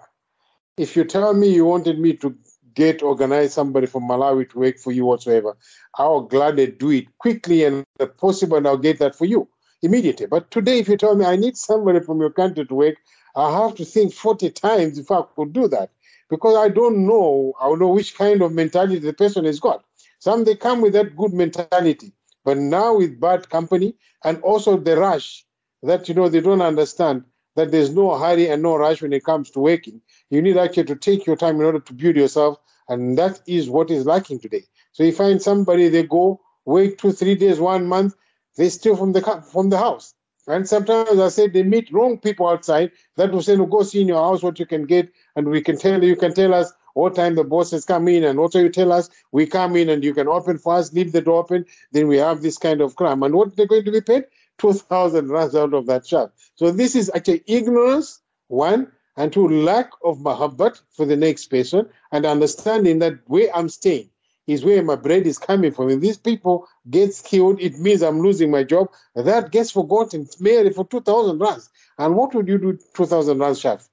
if 0.78 0.96
you 0.96 1.04
tell 1.04 1.34
me 1.34 1.54
you 1.54 1.66
wanted 1.66 2.00
me 2.00 2.14
to 2.14 2.34
get 2.74 3.04
organize 3.04 3.54
somebody 3.54 3.88
from 3.88 4.04
Malawi 4.04 4.50
to 4.52 4.60
work 4.60 4.78
for 4.78 4.94
you 4.94 5.04
whatsoever, 5.04 5.58
I'll 5.96 6.22
gladly 6.22 6.68
do 6.68 6.92
it 6.92 7.18
quickly 7.18 7.66
and 7.66 7.84
possible, 8.18 8.56
and 8.56 8.68
I'll 8.68 8.78
get 8.78 9.00
that 9.00 9.16
for 9.16 9.26
you 9.26 9.50
immediately. 9.84 10.26
But 10.26 10.50
today, 10.50 10.80
if 10.80 10.88
you 10.88 10.98
tell 10.98 11.16
me 11.16 11.26
I 11.26 11.36
need 11.36 11.58
somebody 11.58 12.00
from 12.00 12.20
your 12.20 12.32
country 12.32 12.66
to 12.66 12.74
work, 12.74 12.96
I 13.36 13.52
have 13.62 13.76
to 13.76 13.86
think 13.86 14.14
40 14.14 14.50
times 14.52 14.98
if 14.98 15.12
I 15.12 15.22
could 15.36 15.54
do 15.54 15.68
that 15.68 15.92
because 16.30 16.56
I 16.56 16.70
don't 16.70 17.06
know. 17.06 17.54
I 17.62 17.66
don't 17.68 17.80
know 17.80 17.90
which 17.90 18.18
kind 18.18 18.42
of 18.42 18.54
mentality 18.54 19.00
the 19.00 19.14
person 19.14 19.46
has 19.46 19.60
got. 19.60 19.84
Some 20.20 20.46
they 20.46 20.56
come 20.56 20.82
with 20.82 20.94
that 20.94 21.16
good 21.16 21.34
mentality, 21.34 22.14
but 22.46 22.58
now 22.58 22.96
with 22.96 23.20
bad 23.20 23.50
company 23.50 23.96
and 24.24 24.42
also 24.42 24.78
the 24.78 24.98
rush 24.98 25.46
that 25.84 26.08
you 26.08 26.16
know 26.16 26.30
they 26.30 26.42
don't 26.42 26.62
understand 26.62 27.26
that 27.56 27.72
there's 27.72 27.94
no 27.94 28.18
hurry 28.18 28.50
and 28.50 28.64
no 28.64 28.78
rush 28.78 29.02
when 29.02 29.14
it 29.14 29.26
comes 29.26 29.52
to 29.52 29.60
working. 29.60 30.02
You 30.30 30.42
need 30.42 30.58
actually 30.58 30.86
to 30.86 30.96
take 30.96 31.26
your 31.26 31.36
time 31.36 31.58
in 31.58 31.66
order 31.66 31.80
to 31.80 31.94
build 31.94 32.16
yourself, 32.16 32.58
and 32.88 33.18
that 33.18 33.42
is 33.48 33.70
what 33.70 33.92
is 33.92 34.06
lacking 34.06 34.40
today. 34.40 34.64
So 34.94 35.04
you 35.04 35.12
find 35.12 35.42
somebody 35.42 35.90
they 35.90 36.04
go 36.04 36.40
wait 36.66 36.98
two, 36.98 37.12
three 37.12 37.36
days, 37.36 37.60
one 37.60 37.86
month, 37.88 38.16
they 38.58 38.70
steal 38.70 38.96
from 38.96 39.14
the 39.14 39.22
from 39.52 39.70
the 39.70 39.78
house. 39.78 40.14
And 40.48 40.68
sometimes 40.68 41.20
I 41.20 41.30
said 41.30 41.54
they 41.54 41.64
meet 41.64 41.92
wrong 41.94 42.18
people 42.18 42.48
outside 42.48 42.92
that 43.16 43.32
will 43.32 43.42
say, 43.42 43.56
no, 43.56 43.66
go 43.66 43.84
see 43.84 44.02
in 44.02 44.10
your 44.10 44.22
house 44.22 44.44
what 44.44 44.60
you 44.60 44.66
can 44.66 44.86
get, 44.86 45.10
and 45.36 45.48
we 45.48 45.62
can 45.62 45.78
tell 45.78 46.04
you, 46.04 46.16
can 46.18 46.34
tell 46.34 46.54
us 46.54 46.74
what 46.96 47.16
time 47.16 47.36
the 47.36 47.44
bosses 47.44 47.86
come 47.86 48.08
in, 48.08 48.24
and 48.24 48.38
also 48.40 48.60
you 48.60 48.70
tell 48.70 48.92
us 48.92 49.10
we 49.32 49.46
come 49.46 49.76
in 49.76 49.90
and 49.90 50.04
you 50.04 50.14
can 50.14 50.28
open 50.28 50.58
for 50.58 50.76
us, 50.76 50.94
leave 50.94 51.12
the 51.12 51.22
door 51.22 51.40
open, 51.40 51.66
then 51.92 52.08
we 52.08 52.18
have 52.18 52.42
this 52.42 52.58
kind 52.58 52.82
of 52.82 52.96
crime. 52.96 53.24
And 53.24 53.34
what 53.34 53.56
they're 53.56 53.68
going 53.68 53.86
to 53.86 53.92
be 53.92 54.02
paid? 54.02 54.26
2,000 54.60 55.30
rands 55.30 55.56
out 55.56 55.74
of 55.74 55.88
that 55.88 56.06
shop. 56.06 56.36
So 56.56 56.70
this 56.70 56.96
is 56.96 57.10
actually 57.16 57.44
ignorance, 57.48 58.22
one, 58.50 58.92
and 59.18 59.34
two, 59.34 59.48
lack 59.48 59.90
of 60.04 60.20
mahabbat 60.20 60.80
for 60.92 61.06
the 61.06 61.16
next 61.16 61.48
person, 61.48 61.90
and 62.12 62.26
understanding 62.26 63.00
that 63.00 63.18
where 63.26 63.50
I'm 63.56 63.70
staying 63.70 64.10
is 64.48 64.66
where 64.66 64.84
my 64.84 64.96
bread 64.96 65.26
is 65.26 65.38
coming 65.38 65.72
from. 65.72 65.90
If 65.90 66.02
these 66.02 66.18
people 66.18 66.68
get 66.90 67.20
killed, 67.24 67.62
it 67.62 67.80
means 67.80 68.02
I'm 68.02 68.20
losing 68.22 68.52
my 68.52 68.64
job. 68.64 68.90
That 69.16 69.52
gets 69.52 69.72
forgotten 69.72 70.22
It's 70.22 70.42
merely 70.42 70.72
for 70.72 70.86
2,000 70.86 71.40
rands. 71.40 71.70
And 71.98 72.16
what 72.16 72.34
would 72.36 72.48
you 72.48 72.58
do 72.58 72.78
2,000 72.96 73.40
rands, 73.40 73.62
Shaf? 73.62 73.88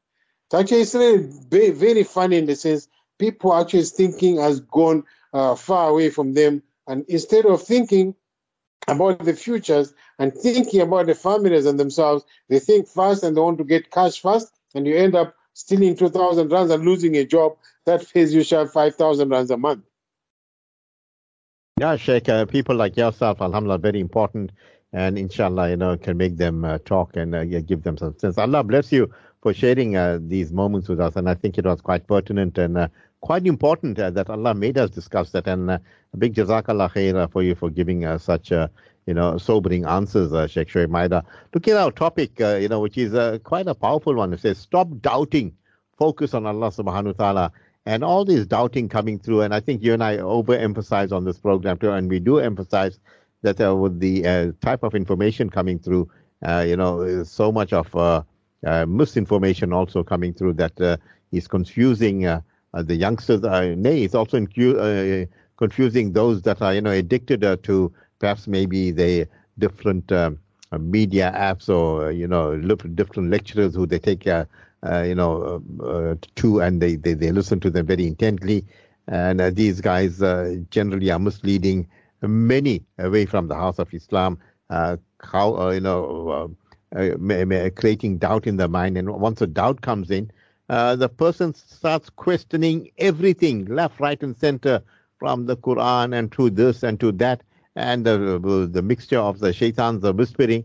So 0.50 0.58
actually, 0.58 0.80
it's 0.80 0.94
really 0.94 1.70
very 1.70 2.02
funny 2.02 2.38
in 2.38 2.46
the 2.46 2.56
sense 2.56 2.88
people 3.18 3.54
actually 3.54 3.84
thinking 3.84 4.38
has 4.38 4.60
gone 4.60 5.04
uh, 5.32 5.54
far 5.54 5.90
away 5.90 6.10
from 6.10 6.32
them. 6.34 6.62
And 6.88 7.04
instead 7.08 7.46
of 7.46 7.62
thinking 7.62 8.14
about 8.88 9.24
the 9.24 9.34
futures 9.34 9.94
and 10.18 10.34
thinking 10.34 10.80
about 10.80 11.06
the 11.06 11.14
families 11.14 11.66
and 11.66 11.78
themselves. 11.78 12.24
They 12.48 12.58
think 12.58 12.88
fast 12.88 13.22
and 13.22 13.36
they 13.36 13.40
want 13.40 13.58
to 13.58 13.64
get 13.64 13.90
cash 13.90 14.20
fast, 14.20 14.52
and 14.74 14.86
you 14.86 14.96
end 14.96 15.14
up 15.14 15.34
stealing 15.54 15.96
2,000 15.96 16.50
rands 16.50 16.72
and 16.72 16.84
losing 16.84 17.16
a 17.16 17.24
job 17.24 17.56
that 17.86 18.06
pays 18.12 18.34
you 18.34 18.42
share 18.42 18.66
5,000 18.66 19.28
rands 19.28 19.50
a 19.50 19.56
month. 19.56 19.84
Yeah, 21.80 21.96
Sheikh, 21.96 22.28
uh, 22.28 22.44
people 22.44 22.76
like 22.76 22.98
yourself, 22.98 23.40
alhamdulillah, 23.40 23.78
very 23.78 24.00
important. 24.00 24.52
And 24.92 25.16
inshallah, 25.16 25.70
you 25.70 25.78
know, 25.78 25.96
can 25.96 26.18
make 26.18 26.36
them 26.36 26.62
uh, 26.62 26.76
talk 26.84 27.16
and 27.16 27.34
uh, 27.34 27.42
give 27.44 27.84
them 27.84 27.96
some 27.96 28.18
sense. 28.18 28.36
Allah 28.36 28.62
bless 28.62 28.92
you 28.92 29.10
for 29.40 29.54
sharing 29.54 29.96
uh, 29.96 30.18
these 30.20 30.52
moments 30.52 30.90
with 30.90 31.00
us. 31.00 31.16
And 31.16 31.26
I 31.26 31.32
think 31.32 31.56
it 31.56 31.64
was 31.64 31.80
quite 31.80 32.06
pertinent 32.06 32.58
and 32.58 32.76
uh, 32.76 32.88
quite 33.22 33.46
important 33.46 33.98
uh, 33.98 34.10
that 34.10 34.28
Allah 34.28 34.52
made 34.52 34.76
us 34.76 34.90
discuss 34.90 35.30
that. 35.30 35.46
And 35.46 35.70
a 35.70 35.80
big 36.18 36.34
jazakallah 36.34 36.92
khair 36.92 37.32
for 37.32 37.42
you 37.42 37.54
for 37.54 37.70
giving 37.70 38.04
uh, 38.04 38.18
such, 38.18 38.50
you 38.50 38.68
know, 39.06 39.38
sobering 39.38 39.86
answers, 39.86 40.34
uh, 40.34 40.46
Sheikh 40.46 40.68
Shoaib 40.68 40.90
Maida. 40.90 41.24
Look 41.54 41.66
at 41.66 41.78
our 41.78 41.92
topic, 41.92 42.38
you 42.40 42.68
know, 42.68 42.80
which 42.80 42.98
is 42.98 43.40
quite 43.42 43.68
a 43.68 43.74
powerful 43.74 44.16
one. 44.16 44.34
It 44.34 44.40
says, 44.40 44.58
stop 44.58 44.88
doubting, 45.00 45.54
focus 45.96 46.34
on 46.34 46.44
Allah 46.44 46.68
subhanahu 46.68 47.18
wa 47.18 47.24
ta'ala. 47.24 47.52
And 47.86 48.04
all 48.04 48.24
this 48.24 48.46
doubting 48.46 48.88
coming 48.88 49.18
through, 49.18 49.42
and 49.42 49.54
I 49.54 49.60
think 49.60 49.82
you 49.82 49.92
and 49.94 50.02
I 50.04 50.18
overemphasize 50.18 51.12
on 51.12 51.24
this 51.24 51.38
program 51.38 51.78
too, 51.78 51.90
and 51.90 52.08
we 52.10 52.20
do 52.20 52.38
emphasize 52.38 52.98
that 53.42 53.58
with 53.76 54.00
the 54.00 54.52
type 54.60 54.82
of 54.82 54.94
information 54.94 55.48
coming 55.48 55.78
through, 55.78 56.08
you 56.46 56.76
know, 56.76 57.22
so 57.24 57.50
much 57.50 57.72
of 57.72 58.24
misinformation 58.86 59.72
also 59.72 60.02
coming 60.04 60.34
through 60.34 60.54
that 60.54 61.00
is 61.32 61.48
confusing 61.48 62.26
uh, 62.26 62.40
the 62.72 62.94
youngsters. 62.94 63.42
Nay 63.42 64.02
it's 64.02 64.14
also 64.14 64.38
incu- 64.38 65.24
uh, 65.24 65.26
confusing 65.56 66.12
those 66.12 66.42
that 66.42 66.60
are 66.62 66.74
you 66.74 66.80
know 66.80 66.90
addicted 66.90 67.44
uh, 67.44 67.56
to 67.62 67.92
perhaps 68.18 68.46
maybe 68.46 68.90
the 68.90 69.26
different 69.58 70.10
um, 70.12 70.38
media 70.78 71.32
apps 71.34 71.68
or 71.68 72.10
you 72.10 72.26
know 72.26 72.56
different 72.56 73.30
lecturers 73.30 73.74
who 73.74 73.86
they 73.86 73.98
take 73.98 74.26
uh, 74.82 75.02
you 75.02 75.14
know, 75.14 75.62
uh, 75.82 76.14
to, 76.36 76.60
and 76.60 76.80
they, 76.80 76.96
they, 76.96 77.14
they 77.14 77.32
listen 77.32 77.60
to 77.60 77.70
them 77.70 77.86
very 77.86 78.06
intently. 78.06 78.64
And 79.08 79.40
uh, 79.40 79.50
these 79.50 79.80
guys 79.80 80.22
uh, 80.22 80.56
generally 80.70 81.10
are 81.10 81.18
misleading 81.18 81.86
many 82.22 82.84
away 82.98 83.26
from 83.26 83.48
the 83.48 83.54
house 83.54 83.78
of 83.78 83.92
Islam. 83.92 84.38
Uh, 84.70 84.96
how 85.22 85.70
you 85.70 85.80
know, 85.80 86.54
creating 87.76 88.18
doubt 88.18 88.46
in 88.46 88.56
the 88.56 88.68
mind, 88.68 88.96
and 88.96 89.10
once 89.10 89.40
a 89.42 89.46
doubt 89.46 89.80
comes 89.82 90.10
in, 90.10 90.30
the 90.68 91.10
person 91.14 91.52
starts 91.54 92.08
questioning 92.08 92.90
everything, 92.98 93.64
left, 93.66 94.00
right, 94.00 94.22
and 94.22 94.36
center, 94.36 94.80
from 95.18 95.44
the 95.46 95.56
Quran 95.56 96.16
and 96.16 96.32
to 96.32 96.48
this 96.48 96.82
and 96.82 96.98
to 97.00 97.12
that, 97.12 97.42
and 97.76 98.06
the 98.06 98.68
the 98.72 98.80
mixture 98.80 99.18
of 99.18 99.40
the 99.40 99.52
shaitans, 99.52 100.00
the 100.00 100.12
whispering. 100.12 100.64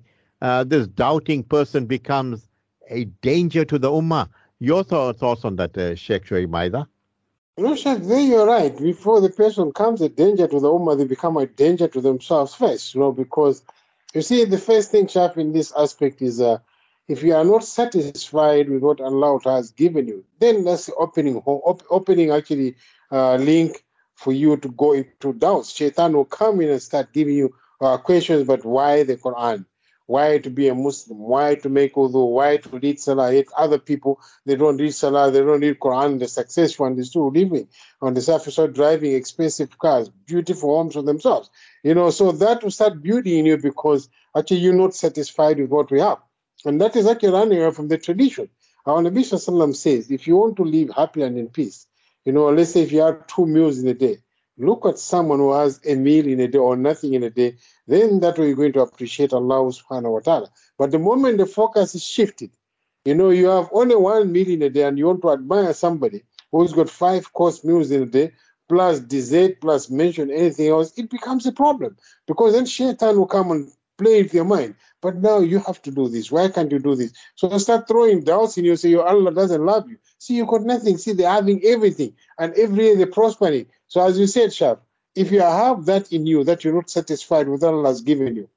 this 0.65 0.88
doubting 0.88 1.43
person 1.43 1.86
becomes 1.86 2.47
a 2.89 3.06
danger 3.06 3.65
to 3.65 3.80
the 3.80 3.89
ummah. 3.89 4.30
Your 4.60 4.84
thoughts 4.84 5.45
on 5.45 5.56
that, 5.58 5.78
uh, 5.78 5.95
Sheikh 5.95 6.26
Shoaib 6.26 6.50
Maida? 6.50 6.88
No, 7.58 7.76
Sheikh, 7.76 8.04
there 8.04 8.19
you're 8.19 8.45
right. 8.45 8.78
Before 8.78 9.21
the 9.21 9.30
person 9.30 9.71
comes 9.71 10.02
a 10.02 10.10
danger 10.10 10.48
to 10.48 10.60
the 10.60 10.69
ummah, 10.69 10.98
they 10.98 11.06
become 11.06 11.38
a 11.38 11.45
danger 11.45 11.88
to 11.88 12.02
themselves 12.02 12.54
first, 12.54 12.93
you 12.93 13.02
know, 13.02 13.12
because 13.12 13.63
you 14.13 14.21
see, 14.21 14.45
the 14.45 14.58
first 14.58 14.91
thing, 14.91 15.08
Sheikh, 15.08 15.38
in 15.38 15.54
this 15.54 15.74
aspect 15.78 16.21
is 16.21 16.39
uh, 16.39 16.60
if 17.08 17.21
you 17.21 17.36
are 17.36 17.43
not 17.43 17.63
satisfied 17.63 18.69
with 18.69 18.82
what 18.82 19.02
Allah 19.02 19.39
has 19.43 19.71
given 19.71 20.08
you, 20.08 20.26
then 20.39 20.63
that's 20.63 20.88
the 20.88 20.95
opening, 20.95 21.38
op- 21.45 21.84
opening 21.89 22.32
actually 22.32 22.76
uh, 23.12 23.36
link 23.36 23.84
for 24.15 24.32
you 24.34 24.58
to 24.58 24.69
go 24.69 24.93
into 24.93 25.34
doubts. 25.34 25.71
Shaitan 25.71 26.13
will 26.13 26.26
come 26.26 26.62
in 26.62 26.69
and 26.69 26.82
start 26.82 27.13
giving 27.13 27.36
you 27.36 27.54
uh, 27.82 27.98
questions, 27.98 28.48
but 28.48 28.65
why 28.65 29.04
the 29.04 29.17
Quran? 29.17 29.65
Why 30.08 30.38
to 30.38 30.50
be 30.50 30.68
a 30.68 30.76
Muslim, 30.76 31.18
why 31.20 31.56
to 31.56 31.70
make 31.70 31.96
wudu, 31.96 32.32
why 32.32 32.58
to 32.58 32.70
read 32.70 33.00
Salah. 33.00 33.34
Yet 33.34 33.48
other 33.58 33.80
people, 33.80 34.20
they 34.46 34.56
don't 34.56 34.78
read 34.78 34.94
Salah, 34.94 35.32
they 35.32 35.39
don't 35.39 35.62
read 35.62 35.80
Quran, 35.80 36.20
they're 36.20 36.28
successful 36.28 36.86
and 36.86 36.98
they're 36.98 37.06
still 37.06 37.32
living 37.32 37.68
on 38.02 38.13
the 38.13 38.22
surface 38.22 38.58
of 38.58 38.74
driving 38.74 39.13
expensive 39.13 39.78
cars, 39.80 40.10
beautiful 40.10 40.76
homes 40.76 40.94
for 40.94 41.02
themselves. 41.02 41.50
You 41.84 41.96
know, 41.96 42.10
so 42.12 42.32
that 42.32 42.63
will 42.63 42.72
start 42.72 43.02
beauty 43.02 43.39
in 43.39 43.46
you 43.46 43.58
because 43.58 44.10
actually 44.38 44.58
you're 44.58 44.74
not 44.74 44.94
satisfied 44.94 45.60
with 45.60 45.70
what 45.70 45.89
we 45.91 46.00
have. 46.00 46.20
And 46.65 46.80
that 46.82 46.96
is 46.96 47.08
actually 47.08 47.30
running 47.30 47.62
away 47.62 47.72
from 47.72 47.88
the 47.88 47.98
tradition. 47.98 48.50
Our 48.86 49.02
Nabi 49.02 49.20
Sallam 49.20 49.76
says, 49.76 50.12
if 50.12 50.28
you 50.28 50.38
want 50.38 50.58
to 50.58 50.63
live 50.63 50.91
happy 50.96 51.24
and 51.24 51.38
in 51.38 51.50
peace, 51.50 51.88
you 52.24 52.32
know, 52.32 52.50
let's 52.50 52.72
say 52.72 52.82
if 52.82 52.91
you 52.91 53.02
have 53.02 53.26
two 53.28 53.46
meals 53.46 53.80
in 53.80 53.88
a 53.88 53.94
day, 53.94 54.18
look 54.58 54.86
at 54.86 55.00
someone 55.00 55.39
who 55.39 55.54
has 55.54 55.80
a 55.86 55.96
meal 55.96 56.28
in 56.28 56.39
a 56.39 56.48
day 56.48 56.58
or 56.58 56.76
nothing 56.76 57.13
in 57.13 57.24
a 57.24 57.30
day, 57.30 57.58
then 57.88 58.20
that 58.22 58.38
way 58.38 58.48
you're 58.48 58.56
going 58.56 58.74
to 58.74 58.82
appreciate 58.82 59.34
Allah 59.34 59.72
subhanahu 59.72 60.12
wa 60.12 60.20
ta'ala. 60.20 60.50
But 60.78 60.91
the 60.91 61.00
moment 61.00 61.38
the 61.38 61.46
focus 61.46 61.96
is 61.96 62.04
shifted, 62.04 62.52
you 63.04 63.15
know, 63.15 63.30
you 63.30 63.48
have 63.48 63.70
only 63.72 63.96
one 63.96 64.32
meal 64.32 64.50
in 64.50 64.62
a 64.62 64.70
day 64.70 64.84
and 64.84 64.98
you 64.98 65.06
want 65.08 65.22
to 65.22 65.32
admire 65.32 65.74
somebody 65.74 66.24
who's 66.52 66.74
got 66.74 66.89
five 66.89 67.32
course 67.34 67.63
meals 67.63 67.91
in 67.91 68.04
a 68.04 68.06
day, 68.06 68.32
plus 68.68 69.00
dessert, 69.00 69.62
plus 69.62 69.89
mention 69.89 70.32
anything 70.32 70.70
else, 70.70 70.98
it 70.98 71.10
becomes 71.10 71.46
a 71.46 71.52
problem. 71.52 71.96
Because 72.26 72.54
then 72.54 72.65
shaitan 72.65 73.18
will 73.18 73.28
come 73.28 73.52
and 73.52 73.72
play 73.97 74.23
with 74.23 74.34
your 74.34 74.45
mind. 74.45 74.75
But 75.01 75.17
now 75.17 75.39
you 75.39 75.60
have 75.60 75.81
to 75.84 75.91
do 75.91 76.08
this. 76.08 76.31
Why 76.31 76.49
can't 76.49 76.71
you 76.71 76.79
do 76.79 76.95
this? 76.95 77.13
So 77.36 77.55
start 77.58 77.88
throwing 77.88 78.23
doubts 78.23 78.58
in 78.58 78.65
you. 78.65 78.75
Say 78.75 78.89
your 78.89 79.08
Allah 79.08 79.34
doesn't 79.34 79.65
love 79.65 79.89
you. 79.89 79.97
See, 80.19 80.36
you 80.36 80.45
got 80.45 80.63
nothing. 80.63 80.97
See, 80.97 81.13
they're 81.13 81.29
having 81.29 81.63
everything, 81.63 82.13
and 82.39 82.53
every 82.53 82.77
day 82.77 82.95
they're 82.95 83.08
prospering. 83.08 83.67
So 83.88 84.05
as 84.05 84.17
you 84.19 84.27
said, 84.27 84.49
Shaf, 84.49 84.79
if 85.15 85.31
you 85.31 85.41
have 85.41 85.86
that 85.86 86.12
in 86.12 86.25
you 86.25 86.43
that 86.43 86.63
you're 86.63 86.73
not 86.73 86.89
satisfied 86.89 87.47
with 87.47 87.63
Allah 87.63 87.88
has 87.88 88.01
given 88.01 88.36
you, 88.36 88.49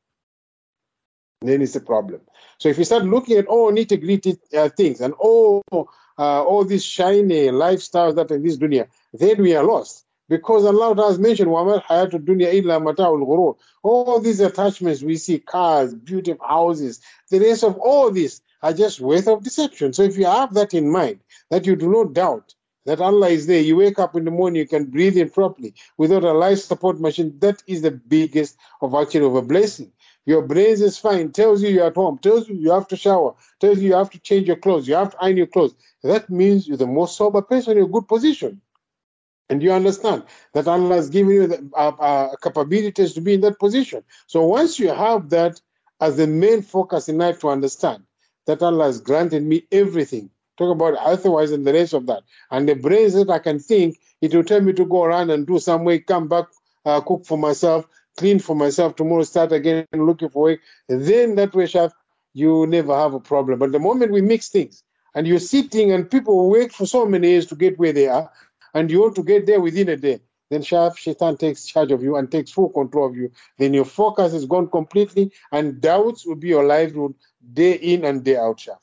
then 1.40 1.62
it's 1.62 1.76
a 1.76 1.80
problem. 1.80 2.20
So 2.58 2.68
if 2.68 2.78
you 2.78 2.84
start 2.84 3.04
looking 3.04 3.38
at 3.38 3.46
all 3.46 3.72
nitty 3.72 4.00
gritty 4.00 4.38
uh, 4.56 4.68
things 4.70 5.00
and 5.00 5.14
all 5.14 5.62
uh, 5.72 6.42
all 6.42 6.64
these 6.64 6.84
shiny 6.84 7.48
lifestyles 7.48 8.16
that 8.16 8.30
in 8.30 8.42
this 8.42 8.58
dunya, 8.58 8.88
then 9.12 9.40
we 9.40 9.54
are 9.54 9.64
lost. 9.64 10.04
Because 10.29 10.65
Allah 10.65 10.95
has 11.05 11.19
mentioned, 11.19 11.49
وَمَا 11.49 11.83
الْحَيَاةُ 11.83 12.11
الدُّنْيَا 12.13 12.61
إِلَّا 12.61 12.81
مَتَاعُ 12.81 12.97
الْغُرُورِ 12.97 13.57
All 13.83 14.19
these 14.19 14.39
attachments 14.39 15.03
we 15.03 15.17
see, 15.17 15.39
cars, 15.39 15.93
beautiful 15.93 16.47
houses, 16.47 17.01
the 17.29 17.39
rest 17.39 17.63
of 17.63 17.77
all 17.77 18.09
this 18.09 18.41
are 18.61 18.73
just 18.73 19.01
ways 19.01 19.27
of 19.27 19.43
deception. 19.43 19.93
So 19.93 20.03
if 20.03 20.17
you 20.17 20.25
have 20.25 20.53
that 20.53 20.73
in 20.73 20.89
mind, 20.89 21.19
that 21.51 21.65
you 21.65 21.75
do 21.75 21.91
not 21.91 22.13
doubt 22.13 22.55
that 22.85 23.01
Allah 23.01 23.29
is 23.29 23.47
there, 23.47 23.61
you 23.61 23.75
wake 23.75 23.99
up 23.99 24.15
in 24.15 24.25
the 24.25 24.31
morning, 24.31 24.61
you 24.61 24.67
can 24.67 24.85
breathe 24.85 25.17
in 25.17 25.29
properly 25.29 25.73
without 25.97 26.23
a 26.23 26.33
life 26.33 26.59
support 26.59 26.99
machine, 26.99 27.37
that 27.39 27.61
is 27.67 27.81
the 27.81 27.91
biggest 27.91 28.57
of 28.81 28.95
actually 28.95 29.25
of 29.25 29.35
a 29.35 29.41
blessing. 29.41 29.91
Your 30.25 30.41
brain 30.41 30.81
is 30.81 30.97
fine, 30.97 31.31
tells 31.31 31.61
you 31.61 31.69
you're 31.69 31.87
at 31.87 31.95
home, 31.95 32.17
tells 32.17 32.47
you 32.47 32.55
you 32.55 32.71
have 32.71 32.87
to 32.87 32.95
shower, 32.95 33.35
tells 33.59 33.79
you 33.79 33.89
you 33.89 33.95
have 33.95 34.09
to 34.11 34.19
change 34.19 34.47
your 34.47 34.55
clothes, 34.55 34.87
you 34.87 34.95
have 34.95 35.11
to 35.11 35.17
iron 35.21 35.37
your 35.37 35.47
clothes. 35.47 35.75
That 36.01 36.29
means 36.29 36.67
you're 36.67 36.77
the 36.77 36.87
most 36.87 37.17
sober 37.17 37.41
person 37.41 37.77
in 37.77 37.83
a 37.83 37.87
good 37.87 38.07
position. 38.07 38.61
And 39.50 39.62
you 39.62 39.72
understand 39.72 40.24
that 40.52 40.68
Allah 40.68 40.96
has 40.96 41.08
given 41.08 41.32
you 41.32 41.46
the 41.46 41.70
uh, 41.74 41.88
uh, 41.98 42.36
capabilities 42.42 43.14
to 43.14 43.20
be 43.20 43.34
in 43.34 43.40
that 43.42 43.58
position. 43.58 44.02
So 44.26 44.44
once 44.44 44.78
you 44.78 44.88
have 44.88 45.30
that 45.30 45.60
as 46.00 46.16
the 46.16 46.26
main 46.26 46.62
focus 46.62 47.08
in 47.08 47.18
life 47.18 47.40
to 47.40 47.48
understand 47.48 48.02
that 48.46 48.62
Allah 48.62 48.84
has 48.86 49.00
granted 49.00 49.42
me 49.42 49.64
everything, 49.72 50.30
talk 50.58 50.74
about 50.74 50.94
otherwise 50.94 51.50
and 51.50 51.66
the 51.66 51.72
rest 51.72 51.94
of 51.94 52.06
that, 52.06 52.22
and 52.50 52.68
the 52.68 52.74
brains 52.74 53.14
that 53.14 53.30
I 53.30 53.38
can 53.38 53.58
think, 53.58 53.98
it 54.20 54.34
will 54.34 54.44
tell 54.44 54.60
me 54.60 54.72
to 54.74 54.84
go 54.84 55.04
around 55.04 55.30
and 55.30 55.46
do 55.46 55.58
some 55.58 55.84
way, 55.84 56.00
come 56.00 56.28
back, 56.28 56.46
uh, 56.84 57.00
cook 57.00 57.24
for 57.24 57.38
myself, 57.38 57.86
clean 58.16 58.38
for 58.38 58.56
myself, 58.56 58.96
tomorrow 58.96 59.22
start 59.22 59.52
again 59.52 59.86
looking 59.92 60.28
for 60.28 60.42
work. 60.42 60.60
Then 60.88 61.36
that 61.36 61.54
way, 61.54 61.64
Shaf, 61.64 61.92
you 62.34 62.66
never 62.66 62.94
have 62.94 63.14
a 63.14 63.20
problem. 63.20 63.58
But 63.58 63.72
the 63.72 63.78
moment 63.78 64.12
we 64.12 64.20
mix 64.20 64.48
things, 64.48 64.82
and 65.14 65.26
you're 65.26 65.38
sitting 65.38 65.92
and 65.92 66.10
people 66.10 66.48
wait 66.50 66.72
for 66.72 66.86
so 66.86 67.06
many 67.06 67.30
years 67.30 67.46
to 67.46 67.56
get 67.56 67.78
where 67.78 67.92
they 67.92 68.08
are, 68.08 68.30
and 68.74 68.90
you 68.90 69.00
want 69.00 69.16
to 69.16 69.22
get 69.22 69.46
there 69.46 69.60
within 69.60 69.88
a 69.88 69.96
day, 69.96 70.20
then 70.50 70.62
Shaf 70.62 70.96
Shaitan 70.96 71.36
takes 71.36 71.66
charge 71.66 71.92
of 71.92 72.02
you 72.02 72.16
and 72.16 72.30
takes 72.30 72.50
full 72.50 72.70
control 72.70 73.06
of 73.06 73.16
you. 73.16 73.30
Then 73.58 73.74
your 73.74 73.84
focus 73.84 74.32
is 74.32 74.46
gone 74.46 74.68
completely, 74.70 75.32
and 75.52 75.80
doubts 75.80 76.26
will 76.26 76.36
be 76.36 76.48
your 76.48 76.64
livelihood 76.64 77.14
day 77.52 77.72
in 77.72 78.04
and 78.04 78.24
day 78.24 78.36
out, 78.36 78.58
Shaf. 78.58 78.78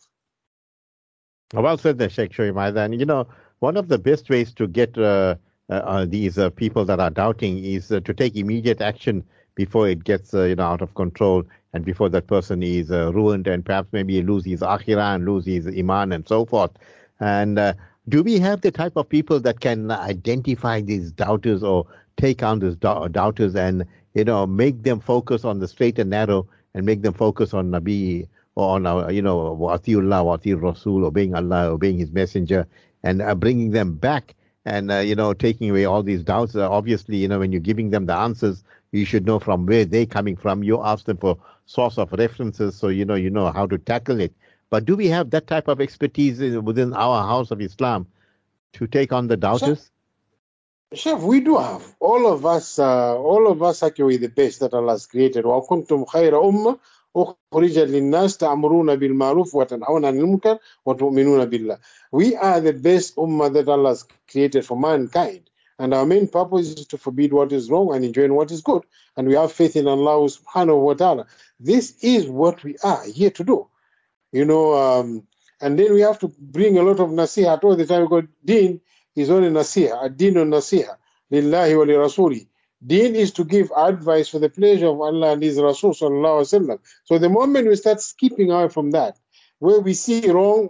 Well 1.53 1.77
said 1.77 1.97
there, 1.97 2.09
Sheikh 2.09 2.31
Shoaib 2.31 2.75
And 2.75 2.99
you 2.99 3.05
know, 3.05 3.27
one 3.59 3.77
of 3.77 3.87
the 3.87 3.97
best 3.97 4.29
ways 4.29 4.53
to 4.55 4.67
get 4.67 4.97
uh, 4.97 5.35
uh, 5.69 5.73
uh 5.73 6.05
these 6.05 6.37
uh, 6.37 6.49
people 6.49 6.85
that 6.85 6.99
are 6.99 7.09
doubting 7.09 7.63
is 7.63 7.91
uh, 7.91 7.99
to 8.01 8.13
take 8.13 8.35
immediate 8.35 8.81
action 8.81 9.23
before 9.55 9.87
it 9.87 10.03
gets 10.03 10.33
uh, 10.33 10.43
you 10.43 10.55
know 10.55 10.65
out 10.65 10.81
of 10.81 10.93
control 10.95 11.43
and 11.73 11.85
before 11.85 12.09
that 12.09 12.27
person 12.27 12.61
is 12.61 12.89
ruined 12.89 13.47
and 13.47 13.65
perhaps 13.65 13.87
maybe 13.91 14.21
lose 14.21 14.45
his 14.45 14.61
akhirah 14.61 15.15
and 15.15 15.25
lose 15.25 15.45
his 15.45 15.67
iman 15.67 16.11
and 16.11 16.27
so 16.27 16.45
forth. 16.45 16.71
And 17.19 17.57
do 18.07 18.21
we 18.23 18.39
have 18.39 18.61
the 18.61 18.71
type 18.71 18.95
of 18.95 19.09
people 19.09 19.39
that 19.39 19.59
can 19.59 19.89
identify 19.91 20.81
these 20.81 21.11
doubters 21.11 21.63
or 21.63 21.85
take 22.17 22.43
on 22.43 22.59
these 22.59 22.75
doubters 22.75 23.55
and 23.55 23.85
you 24.13 24.23
know 24.23 24.45
make 24.45 24.83
them 24.83 24.99
focus 24.99 25.43
on 25.43 25.59
the 25.59 25.67
straight 25.67 25.99
and 25.99 26.09
narrow 26.09 26.47
and 26.73 26.85
make 26.85 27.01
them 27.01 27.13
focus 27.13 27.53
on 27.53 27.71
Nabi 27.71 28.27
or 28.55 28.75
on 28.75 29.13
you 29.13 29.21
know 29.21 29.55
Watiullah, 29.57 30.23
Wati 30.23 30.59
Rasul, 30.59 31.05
obeying 31.05 31.35
Allah, 31.35 31.67
obeying 31.71 31.97
His 31.97 32.11
Messenger, 32.11 32.67
and 33.03 33.21
uh, 33.21 33.35
bringing 33.35 33.71
them 33.71 33.95
back 33.95 34.35
and 34.65 34.91
uh, 34.91 34.97
you 34.97 35.15
know 35.15 35.33
taking 35.33 35.69
away 35.69 35.85
all 35.85 36.03
these 36.03 36.23
doubts. 36.23 36.55
Uh, 36.55 36.69
obviously, 36.69 37.17
you 37.17 37.27
know 37.27 37.39
when 37.39 37.51
you're 37.51 37.61
giving 37.61 37.89
them 37.89 38.05
the 38.05 38.15
answers, 38.15 38.63
you 38.91 39.05
should 39.05 39.25
know 39.25 39.39
from 39.39 39.65
where 39.65 39.85
they're 39.85 40.05
coming 40.05 40.35
from. 40.35 40.63
You 40.63 40.81
ask 40.83 41.05
them 41.05 41.17
for 41.17 41.37
source 41.65 41.97
of 41.97 42.11
references, 42.13 42.75
so 42.75 42.87
you 42.89 43.03
know 43.05 43.15
you 43.15 43.29
know 43.29 43.51
how 43.51 43.65
to 43.67 43.77
tackle 43.77 44.19
it. 44.19 44.33
But 44.75 44.83
do 44.83 44.97
we 44.97 45.07
have 45.07 45.29
that 45.29 45.47
type 45.47 45.69
of 45.69 45.79
expertise 45.79 46.37
within 46.57 46.93
our 46.93 47.25
house 47.25 47.49
of 47.49 47.61
Islam 47.61 48.07
to 48.73 48.85
take 48.87 49.13
on 49.13 49.27
the 49.27 49.37
doubters? 49.37 49.89
Shaf, 50.93 51.21
we 51.21 51.39
do 51.39 51.57
have. 51.57 51.95
All 52.01 52.27
of 52.27 52.45
us, 52.45 52.77
uh, 52.77 53.15
all 53.15 53.49
of 53.49 53.63
us 53.63 53.81
actually 53.83 54.17
the 54.17 54.27
best 54.27 54.59
that 54.59 54.73
Allah 54.73 54.91
has 54.91 55.05
created. 55.05 55.45
We 55.45 55.51
are 55.53 55.61
the 62.59 62.73
best 62.73 63.15
ummah 63.15 63.53
that 63.53 63.69
Allah 63.69 63.89
has 63.89 64.05
created 64.29 64.65
for 64.65 64.77
mankind. 64.77 65.49
And 65.79 65.93
our 65.93 66.05
main 66.05 66.27
purpose 66.27 66.67
is 66.67 66.85
to 66.87 66.97
forbid 66.97 67.31
what 67.31 67.53
is 67.53 67.69
wrong 67.69 67.95
and 67.95 68.03
enjoin 68.03 68.33
what 68.33 68.51
is 68.51 68.59
good. 68.59 68.83
And 69.15 69.25
we 69.29 69.35
have 69.35 69.53
faith 69.53 69.77
in 69.77 69.87
Allah 69.87 70.27
subhanahu 70.27 70.81
wa 70.81 70.95
ta'ala. 70.95 71.27
This 71.61 71.95
is 72.01 72.27
what 72.27 72.61
we 72.61 72.75
are 72.83 73.05
here 73.05 73.31
to 73.31 73.43
do 73.45 73.69
you 74.35 74.43
know, 74.43 74.73
um, 74.75 75.23
and 75.61 75.79
then 75.79 75.93
we 75.93 76.01
have 76.01 76.19
to 76.19 76.27
bring 76.37 76.77
a 76.77 76.83
lot 76.83 76.99
of 76.99 77.09
nasiha 77.09 77.63
all 77.63 77.77
the 77.77 77.85
time 77.85 78.03
because 78.03 78.25
deen 78.43 78.81
is 79.15 79.29
only 79.29 79.49
nasiha, 79.49 80.15
deen 80.17 80.37
on 80.37 80.49
nasiha, 80.49 80.97
lillahi 81.31 81.77
wa 81.77 81.83
li 81.85 81.93
rasuli. 81.93 82.47
Deen 82.85 83.15
is 83.15 83.31
to 83.31 83.45
give 83.45 83.71
advice 83.77 84.27
for 84.27 84.39
the 84.39 84.49
pleasure 84.49 84.87
of 84.87 84.99
Allah 84.99 85.31
and 85.31 85.41
His 85.41 85.57
Rasul 85.57 85.91
sallallahu 85.91 86.41
alaihi 86.41 86.67
wasallam. 86.67 86.79
So 87.05 87.17
the 87.17 87.29
moment 87.29 87.69
we 87.69 87.77
start 87.77 88.01
skipping 88.01 88.51
away 88.51 88.67
from 88.67 88.91
that, 88.91 89.17
where 89.59 89.79
we 89.79 89.93
see 89.93 90.29
wrong, 90.29 90.67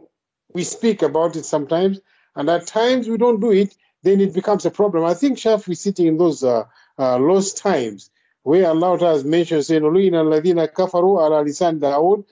we 0.53 0.63
speak 0.63 1.01
about 1.01 1.35
it 1.35 1.45
sometimes, 1.45 1.99
and 2.35 2.47
at 2.51 2.67
times 2.67 3.09
we 3.09 3.17
don't 3.17 3.39
do 3.39 3.51
it, 3.51 3.75
then 4.03 4.21
it 4.21 4.35
becomes 4.35 4.67
a 4.67 4.71
problem. 4.71 5.03
I 5.05 5.15
think 5.15 5.39
Shaf 5.39 5.67
is 5.67 5.81
sitting 5.81 6.05
in 6.05 6.17
those 6.19 6.43
uh, 6.43 6.65
uh, 6.99 7.17
lost 7.17 7.57
times 7.57 8.11
where 8.43 8.67
Allah 8.69 8.99
has 8.99 9.23
mentioned 9.25 9.65
saying, 9.65 9.81
"Uluina 9.81 10.21
alladhina 10.23 10.71
kafaru 10.71 11.17
ala 11.25 11.43
lisan 11.43 11.79
Daud 11.79 12.25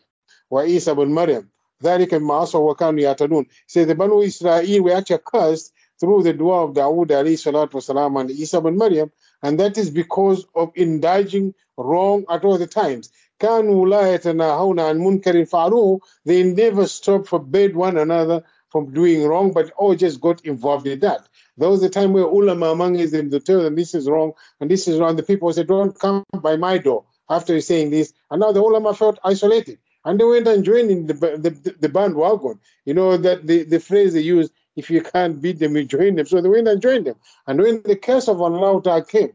وَإِيسَى 0.52 0.92
ibn 0.92 1.12
Maryam. 1.12 1.50
ذَلِكَ 1.83 2.11
مَعَصَوْا 2.11 2.76
وَكَانُوا 2.76 3.16
يَعْتَدُونَ 3.16 3.46
Say 3.66 3.85
the 3.85 3.94
Banu 3.94 4.20
Israel 4.20 4.83
were 4.83 4.96
actually 4.96 5.18
cursed 5.24 5.72
through 6.00 6.22
the 6.22 6.33
dua 6.33 6.64
of 6.64 6.74
Dawood 6.74 7.09
alayhi 7.09 7.37
salatu 7.37 7.72
wasalam 7.72 8.20
and 8.20 8.31
Isa 8.31 8.61
bin 8.61 8.76
Maryam, 8.76 9.11
and 9.42 9.59
that 9.61 9.78
is 9.78 9.90
because 9.90 10.46
of 10.54 10.72
indulging 10.74 11.54
wrong 11.76 12.24
at 12.28 12.44
all 12.44 12.59
the 12.59 12.66
times. 12.66 13.11
كانوا 13.40 13.87
لا 13.87 14.14
يتناهون 14.14 14.81
عن 14.81 14.98
منكر 14.98 15.44
فعلوه 15.44 16.00
they 16.24 16.42
never 16.42 16.87
stop 16.87 17.26
forbid 17.26 17.76
one 17.76 17.96
another 17.96 18.42
from 18.68 18.92
doing 18.92 19.24
wrong 19.26 19.52
but 19.52 19.70
all 19.76 19.94
just 19.94 20.20
got 20.20 20.44
involved 20.44 20.87
in 20.87 20.98
that 20.98 21.28
there 21.57 21.68
was 21.68 21.83
a 21.83 21.88
time 21.88 22.12
where 22.12 22.24
ulama 22.24 22.66
among 22.66 22.94
them 22.94 23.31
to 23.31 23.38
tell 23.38 23.62
them 23.62 23.76
this 23.76 23.94
is 23.94 24.09
wrong 24.09 24.33
and 24.61 24.68
this 24.70 24.88
is 24.88 24.98
wrong 24.98 25.14
the 25.14 25.22
people 25.22 25.52
said 25.52 25.68
don't 25.68 25.98
come 26.00 26.24
by 26.42 26.57
my 26.57 26.78
door 26.78 27.04
after 27.31 27.61
saying 27.61 27.90
this 27.90 28.12
and 28.31 28.40
now 28.40 28.50
the 28.50 28.61
ulama 28.61 28.92
felt 28.92 29.18
isolated 29.24 29.78
and 30.05 30.19
they 30.19 30.25
went 30.25 30.47
and 30.47 30.63
joined 30.63 30.91
in 30.91 31.07
the, 31.07 31.13
the, 31.13 31.75
the 31.79 31.89
bandwagon 31.89 32.59
you 32.85 32.93
know 32.93 33.17
that 33.17 33.47
the, 33.47 33.63
the 33.63 33.79
phrase 33.79 34.13
they 34.13 34.21
use 34.21 34.49
if 34.75 34.89
you 34.89 35.01
can't 35.01 35.41
beat 35.41 35.59
them 35.59 35.75
you 35.75 35.85
join 35.85 36.15
them 36.15 36.25
so 36.25 36.41
they 36.41 36.49
went 36.49 36.67
and 36.67 36.81
joined 36.81 37.05
them 37.05 37.15
and 37.47 37.61
when 37.61 37.81
the 37.83 37.95
curse 37.95 38.27
of 38.27 38.41
Allah 38.41 39.05
came 39.05 39.33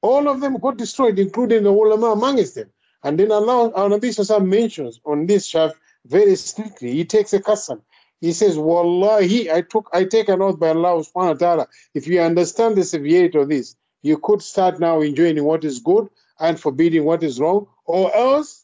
all 0.00 0.28
of 0.28 0.40
them 0.40 0.56
got 0.58 0.76
destroyed 0.76 1.18
including 1.18 1.62
the 1.62 1.70
ulama 1.70 2.08
amongst 2.12 2.54
them 2.54 2.70
and 3.04 3.18
then 3.18 3.28
Sallallahu 3.28 4.46
mentions 4.46 5.00
on 5.04 5.26
this 5.26 5.46
shaft 5.46 5.76
very 6.06 6.36
strictly. 6.36 6.92
He 6.92 7.04
takes 7.04 7.32
a 7.32 7.40
custom. 7.40 7.82
He 8.20 8.32
says, 8.32 8.56
Wallahi, 8.56 9.50
I 9.50 9.62
took 9.62 9.88
I 9.92 10.04
take 10.04 10.28
an 10.28 10.42
oath 10.42 10.58
by 10.58 10.68
Allah 10.68 11.02
subhanahu 11.02 11.14
wa 11.14 11.34
ta'ala. 11.34 11.68
If 11.94 12.06
you 12.06 12.20
understand 12.20 12.76
the 12.76 12.84
severity 12.84 13.38
of 13.38 13.48
this, 13.48 13.76
you 14.02 14.18
could 14.18 14.42
start 14.42 14.78
now 14.78 15.00
enjoying 15.00 15.42
what 15.42 15.64
is 15.64 15.80
good 15.80 16.08
and 16.38 16.58
forbidding 16.58 17.04
what 17.04 17.22
is 17.22 17.40
wrong, 17.40 17.66
or 17.84 18.14
else 18.14 18.61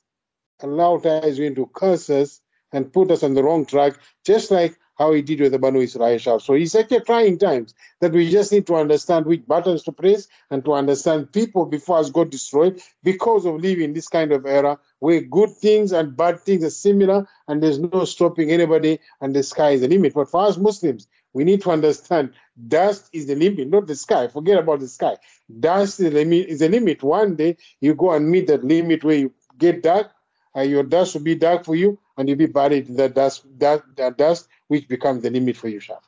Allah 0.62 0.98
is 1.24 1.38
going 1.38 1.54
to 1.56 1.70
curse 1.74 2.10
us 2.10 2.40
and 2.72 2.92
put 2.92 3.10
us 3.10 3.22
on 3.22 3.34
the 3.34 3.42
wrong 3.42 3.64
track, 3.64 3.94
just 4.24 4.50
like 4.50 4.78
how 4.98 5.12
he 5.12 5.22
did 5.22 5.40
with 5.40 5.52
the 5.52 5.58
Banu 5.58 5.80
Israel. 5.80 6.40
So 6.40 6.54
he's 6.54 6.74
actually 6.74 7.00
trying 7.00 7.38
times 7.38 7.72
that 8.00 8.12
we 8.12 8.28
just 8.28 8.50
need 8.50 8.66
to 8.66 8.74
understand 8.74 9.26
which 9.26 9.46
buttons 9.46 9.84
to 9.84 9.92
press 9.92 10.26
and 10.50 10.64
to 10.64 10.72
understand 10.72 11.32
people 11.32 11.66
before 11.66 11.98
us 11.98 12.10
got 12.10 12.30
destroyed 12.30 12.80
because 13.04 13.46
of 13.46 13.60
living 13.60 13.92
this 13.92 14.08
kind 14.08 14.32
of 14.32 14.44
era 14.44 14.76
where 14.98 15.20
good 15.20 15.50
things 15.50 15.92
and 15.92 16.16
bad 16.16 16.40
things 16.40 16.64
are 16.64 16.70
similar 16.70 17.26
and 17.46 17.62
there's 17.62 17.78
no 17.78 18.04
stopping 18.04 18.50
anybody 18.50 18.98
and 19.20 19.36
the 19.36 19.42
sky 19.42 19.70
is 19.70 19.82
the 19.82 19.88
limit. 19.88 20.14
But 20.14 20.30
for 20.30 20.44
us 20.44 20.58
Muslims, 20.58 21.06
we 21.32 21.44
need 21.44 21.62
to 21.62 21.70
understand 21.70 22.32
dust 22.66 23.08
is 23.12 23.26
the 23.26 23.36
limit, 23.36 23.68
not 23.68 23.86
the 23.86 23.94
sky. 23.94 24.26
Forget 24.26 24.58
about 24.58 24.80
the 24.80 24.88
sky. 24.88 25.16
Dust 25.60 26.00
is 26.00 26.06
the 26.06 26.10
limit. 26.10 26.48
Is 26.48 26.58
the 26.58 26.68
limit. 26.68 27.02
One 27.04 27.36
day 27.36 27.56
you 27.80 27.94
go 27.94 28.12
and 28.12 28.28
meet 28.28 28.48
that 28.48 28.64
limit 28.64 29.04
where 29.04 29.16
you 29.16 29.32
get 29.58 29.82
dark, 29.84 30.10
and 30.54 30.70
your 30.70 30.82
dust 30.82 31.14
will 31.14 31.22
be 31.22 31.34
dark 31.34 31.64
for 31.64 31.76
you, 31.76 31.98
and 32.16 32.28
you'll 32.28 32.38
be 32.38 32.46
buried 32.46 32.88
in 32.88 32.96
that 32.96 33.14
dust, 33.14 33.44
that, 33.58 33.82
that 33.96 34.18
dust 34.18 34.48
which 34.68 34.88
becomes 34.88 35.22
the 35.22 35.30
limit 35.30 35.56
for 35.56 35.68
you, 35.68 35.80
Shaf. 35.80 36.00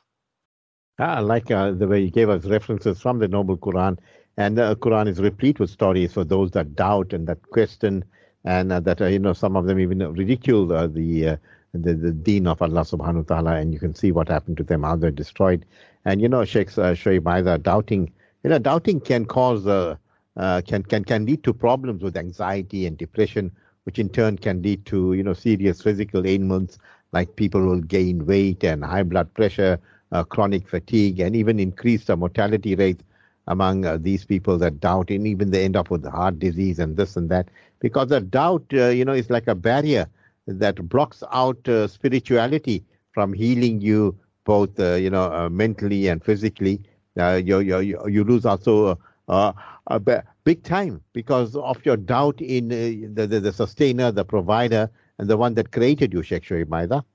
Ah, 0.99 1.15
I 1.15 1.19
like 1.19 1.49
uh, 1.49 1.71
the 1.71 1.87
way 1.87 2.01
you 2.01 2.11
gave 2.11 2.29
us 2.29 2.45
references 2.45 3.01
from 3.01 3.19
the 3.19 3.27
Noble 3.27 3.57
Quran. 3.57 3.97
And 4.37 4.57
the 4.57 4.75
Quran 4.77 5.07
is 5.07 5.19
replete 5.19 5.59
with 5.59 5.69
stories 5.69 6.13
for 6.13 6.23
those 6.23 6.51
that 6.51 6.75
doubt 6.75 7.11
and 7.11 7.27
that 7.27 7.41
question, 7.49 8.05
and 8.45 8.71
uh, 8.71 8.79
that, 8.79 9.01
uh, 9.01 9.05
you 9.07 9.19
know, 9.19 9.33
some 9.33 9.55
of 9.57 9.65
them 9.65 9.79
even 9.79 9.99
ridicule 10.13 10.71
uh, 10.71 10.87
the, 10.87 11.27
uh, 11.27 11.37
the 11.73 11.93
the 11.93 12.11
deen 12.11 12.47
of 12.47 12.61
Allah 12.61 12.81
subhanahu 12.81 13.29
wa 13.29 13.35
ta'ala, 13.35 13.55
and 13.55 13.73
you 13.73 13.79
can 13.79 13.93
see 13.93 14.11
what 14.11 14.29
happened 14.29 14.57
to 14.57 14.63
them, 14.63 14.83
how 14.83 14.95
they're 14.95 15.11
destroyed. 15.11 15.65
And, 16.05 16.21
you 16.21 16.29
know, 16.29 16.45
Sheikh 16.45 16.69
uh, 16.77 16.93
Shoaib 16.93 17.61
doubting, 17.61 18.11
you 18.43 18.49
know, 18.49 18.57
doubting 18.57 19.01
can 19.01 19.25
cause, 19.25 19.67
uh, 19.67 19.95
uh, 20.37 20.61
can, 20.65 20.83
can, 20.83 21.03
can 21.03 21.25
lead 21.25 21.43
to 21.43 21.53
problems 21.53 22.01
with 22.01 22.15
anxiety 22.15 22.85
and 22.85 22.97
depression, 22.97 23.51
which 23.83 23.99
in 23.99 24.09
turn 24.09 24.37
can 24.37 24.61
lead 24.61 24.85
to, 24.85 25.13
you 25.13 25.23
know, 25.23 25.33
serious 25.33 25.81
physical 25.81 26.25
ailments 26.27 26.77
like 27.11 27.35
people 27.35 27.61
will 27.61 27.81
gain 27.81 28.25
weight 28.25 28.63
and 28.63 28.83
high 28.83 29.03
blood 29.03 29.33
pressure, 29.33 29.79
uh, 30.11 30.23
chronic 30.23 30.67
fatigue, 30.67 31.19
and 31.19 31.35
even 31.35 31.59
increase 31.59 32.05
the 32.05 32.15
mortality 32.15 32.75
rate 32.75 33.01
among 33.47 33.85
uh, 33.85 33.97
these 33.97 34.25
people 34.25 34.57
that 34.57 34.79
doubt, 34.79 35.09
and 35.09 35.27
even 35.27 35.51
they 35.51 35.63
end 35.65 35.75
up 35.75 35.89
with 35.89 36.05
heart 36.05 36.39
disease 36.39 36.79
and 36.79 36.97
this 36.97 37.15
and 37.15 37.29
that. 37.29 37.49
Because 37.79 38.09
the 38.09 38.21
doubt, 38.21 38.63
uh, 38.73 38.87
you 38.87 39.05
know, 39.05 39.13
is 39.13 39.29
like 39.29 39.47
a 39.47 39.55
barrier 39.55 40.07
that 40.47 40.87
blocks 40.89 41.23
out 41.31 41.67
uh, 41.67 41.87
spirituality 41.87 42.83
from 43.11 43.33
healing 43.33 43.81
you 43.81 44.17
both, 44.45 44.79
uh, 44.79 44.93
you 44.95 45.09
know, 45.09 45.31
uh, 45.31 45.49
mentally 45.49 46.07
and 46.07 46.23
physically. 46.23 46.81
you, 47.15 47.59
you, 47.59 47.79
you 48.07 48.23
lose 48.23 48.45
also 48.45 48.97
Uh, 49.31 49.53
uh, 49.87 49.97
a 50.05 50.23
big 50.43 50.61
time 50.61 51.01
because 51.13 51.55
of 51.55 51.85
your 51.85 51.95
doubt 51.95 52.41
in 52.41 52.69
uh, 52.69 53.07
the, 53.13 53.25
the, 53.25 53.39
the 53.39 53.53
sustainer, 53.53 54.11
the 54.11 54.25
provider, 54.25 54.89
and 55.19 55.29
the 55.29 55.37
one 55.37 55.53
that 55.53 55.71
created 55.71 56.11
you, 56.11 56.21
Sheikh 56.21 56.43
Shoaib 56.43 56.67
Maida? 56.67 57.05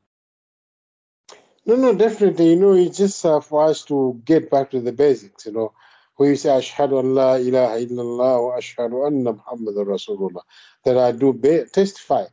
No, 1.66 1.76
no, 1.76 1.94
definitely. 1.94 2.50
You 2.50 2.56
know, 2.56 2.72
it's 2.72 2.96
just 2.96 3.24
uh, 3.26 3.40
for 3.40 3.64
us 3.64 3.84
to 3.84 4.18
get 4.24 4.50
back 4.50 4.70
to 4.70 4.80
the 4.80 4.92
basics, 4.92 5.44
you 5.44 5.52
know. 5.52 5.74
Where 6.14 6.30
you 6.30 6.36
say, 6.36 6.48
Ashhadu 6.48 7.00
an 7.00 7.14
la 7.14 7.34
ilaha 7.34 7.84
illallah 7.84 8.48
wa 8.48 8.56
ashhadu 8.56 9.06
anna 9.06 9.34
Muhammadan 9.34 9.84
Rasulullah. 9.84 10.40
That 10.86 10.96
I 10.96 11.12
do 11.12 11.34
be- 11.34 11.64
testify 11.70 12.24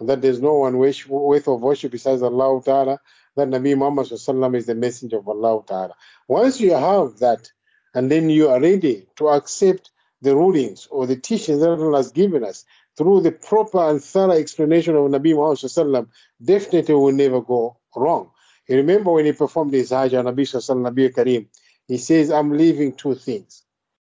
that 0.00 0.22
there's 0.22 0.40
no 0.40 0.54
one 0.54 0.78
wish, 0.78 1.06
worth 1.06 1.46
of 1.46 1.60
worship 1.60 1.92
besides 1.92 2.22
Allah 2.22 2.62
Ta'ala, 2.62 2.98
that 3.36 3.48
Nabi 3.48 3.76
Muhammad 3.76 4.10
is 4.10 4.66
the 4.66 4.74
messenger 4.74 5.18
of 5.18 5.28
Allah 5.28 5.62
Ta'ala. 5.66 5.94
Once 6.26 6.58
you 6.58 6.72
have 6.72 7.18
that, 7.18 7.50
and 7.96 8.10
then 8.10 8.28
you 8.28 8.46
are 8.50 8.60
ready 8.60 9.06
to 9.16 9.28
accept 9.30 9.90
the 10.20 10.36
rulings 10.36 10.86
or 10.90 11.06
the 11.06 11.16
teachings 11.16 11.60
that 11.60 11.70
Allah 11.70 11.96
has 11.96 12.12
given 12.12 12.44
us, 12.44 12.66
through 12.96 13.22
the 13.22 13.32
proper 13.32 13.88
and 13.88 14.02
thorough 14.02 14.32
explanation 14.32 14.94
of 14.94 15.10
Nabi 15.10 15.32
Muhammad 15.34 16.06
definitely 16.44 16.94
will 16.94 17.12
never 17.12 17.40
go 17.40 17.78
wrong. 17.96 18.30
You 18.68 18.76
remember 18.76 19.12
when 19.12 19.24
he 19.24 19.32
performed 19.32 19.72
his 19.72 19.90
Hajj 19.90 20.12
on 20.12 20.26
Nabi 20.26 20.44
Nabi 20.44 21.14
Kareem, 21.14 21.46
he 21.88 21.96
says, 21.96 22.30
I'm 22.30 22.52
leaving 22.52 22.92
two 22.92 23.14
things. 23.14 23.62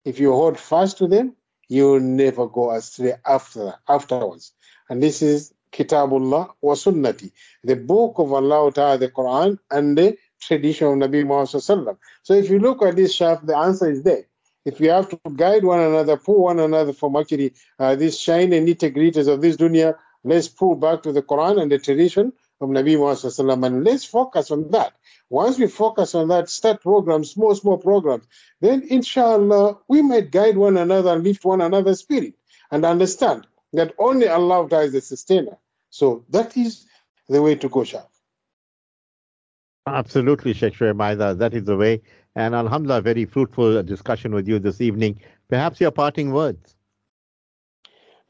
If 0.06 0.18
you 0.18 0.32
hold 0.32 0.58
fast 0.58 0.98
to 1.00 1.08
them, 1.08 1.36
you 1.68 1.92
will 1.92 2.00
never 2.00 2.48
go 2.48 2.72
astray 2.72 3.16
after 3.26 3.74
afterwards. 3.90 4.54
And 4.90 5.04
this 5.04 5.22
is 5.22 5.54
Kitabullah 5.74 6.52
wa 6.62 6.74
Sunnati, 6.76 7.32
the 7.64 7.76
book 7.76 8.16
of 8.18 8.32
Allah 8.32 8.72
Ta'ala, 8.72 8.98
the 8.98 9.10
Quran, 9.10 9.60
and 9.72 9.98
the 9.98 10.18
tradition 10.48 10.88
of 10.88 10.94
Nabi 11.10 11.26
Muhammad. 11.26 11.98
So 12.24 12.34
if 12.34 12.50
you 12.50 12.60
look 12.60 12.82
at 12.82 12.96
this 12.96 13.14
shaft, 13.14 13.46
the 13.46 13.58
answer 13.58 13.90
is 13.90 14.04
there 14.04 14.26
if 14.66 14.80
we 14.80 14.88
have 14.88 15.10
to 15.10 15.20
guide 15.36 15.64
one 15.64 15.80
another, 15.80 16.18
pull 16.18 16.44
one 16.44 16.60
another 16.60 16.94
from 16.94 17.16
actually 17.16 17.54
uh, 17.80 17.96
these 17.96 18.18
shiny 18.20 18.60
nitty-gritties 18.62 19.28
of 19.28 19.42
this 19.42 19.58
dunya, 19.58 19.96
let's 20.24 20.48
pull 20.48 20.76
back 20.76 21.04
to 21.04 21.12
the 21.12 21.22
Quran 21.22 21.62
and 21.62 21.72
the 21.72 21.80
tradition 21.80 22.32
of 22.62 22.70
Nabi 22.70 22.98
Muhammad 22.98 23.74
and 23.74 23.84
let's 23.84 24.06
focus 24.06 24.52
on 24.52 24.70
that. 24.72 24.94
Once 25.30 25.58
we 25.58 25.68
focus 25.68 26.16
on 26.16 26.30
that, 26.30 26.50
start 26.50 26.82
programs, 26.82 27.32
small, 27.32 27.54
small 27.56 27.78
programs, 27.78 28.26
then 28.62 28.84
inshallah, 28.90 29.80
we 29.90 30.02
might 30.02 30.32
guide 30.32 30.56
one 30.56 30.78
another 30.78 31.12
and 31.12 31.24
lift 31.24 31.44
one 31.44 31.62
another's 31.62 32.00
spirit 32.00 32.34
and 32.72 32.86
understand 32.86 33.46
that 33.74 33.94
only 33.98 34.28
Allah 34.30 34.66
is 34.66 34.94
the 34.94 35.02
sustainer. 35.02 35.58
So 35.90 36.24
that 36.30 36.56
is 36.56 36.86
the 37.28 37.42
way 37.42 37.56
to 37.56 37.68
go, 37.68 37.84
Shah. 37.84 38.04
Absolutely, 39.86 40.54
Sheikh 40.54 40.76
Shoaib 40.76 41.38
That 41.38 41.54
is 41.54 41.66
the 41.66 41.76
way. 41.76 42.02
And 42.36 42.56
Alhamdulillah, 42.56 43.02
very 43.02 43.26
fruitful 43.26 43.84
discussion 43.84 44.34
with 44.34 44.48
you 44.48 44.58
this 44.60 44.80
evening. 44.80 45.20
Perhaps 45.50 45.82
your 45.82 45.92
parting 45.92 46.32
words. 46.32 46.76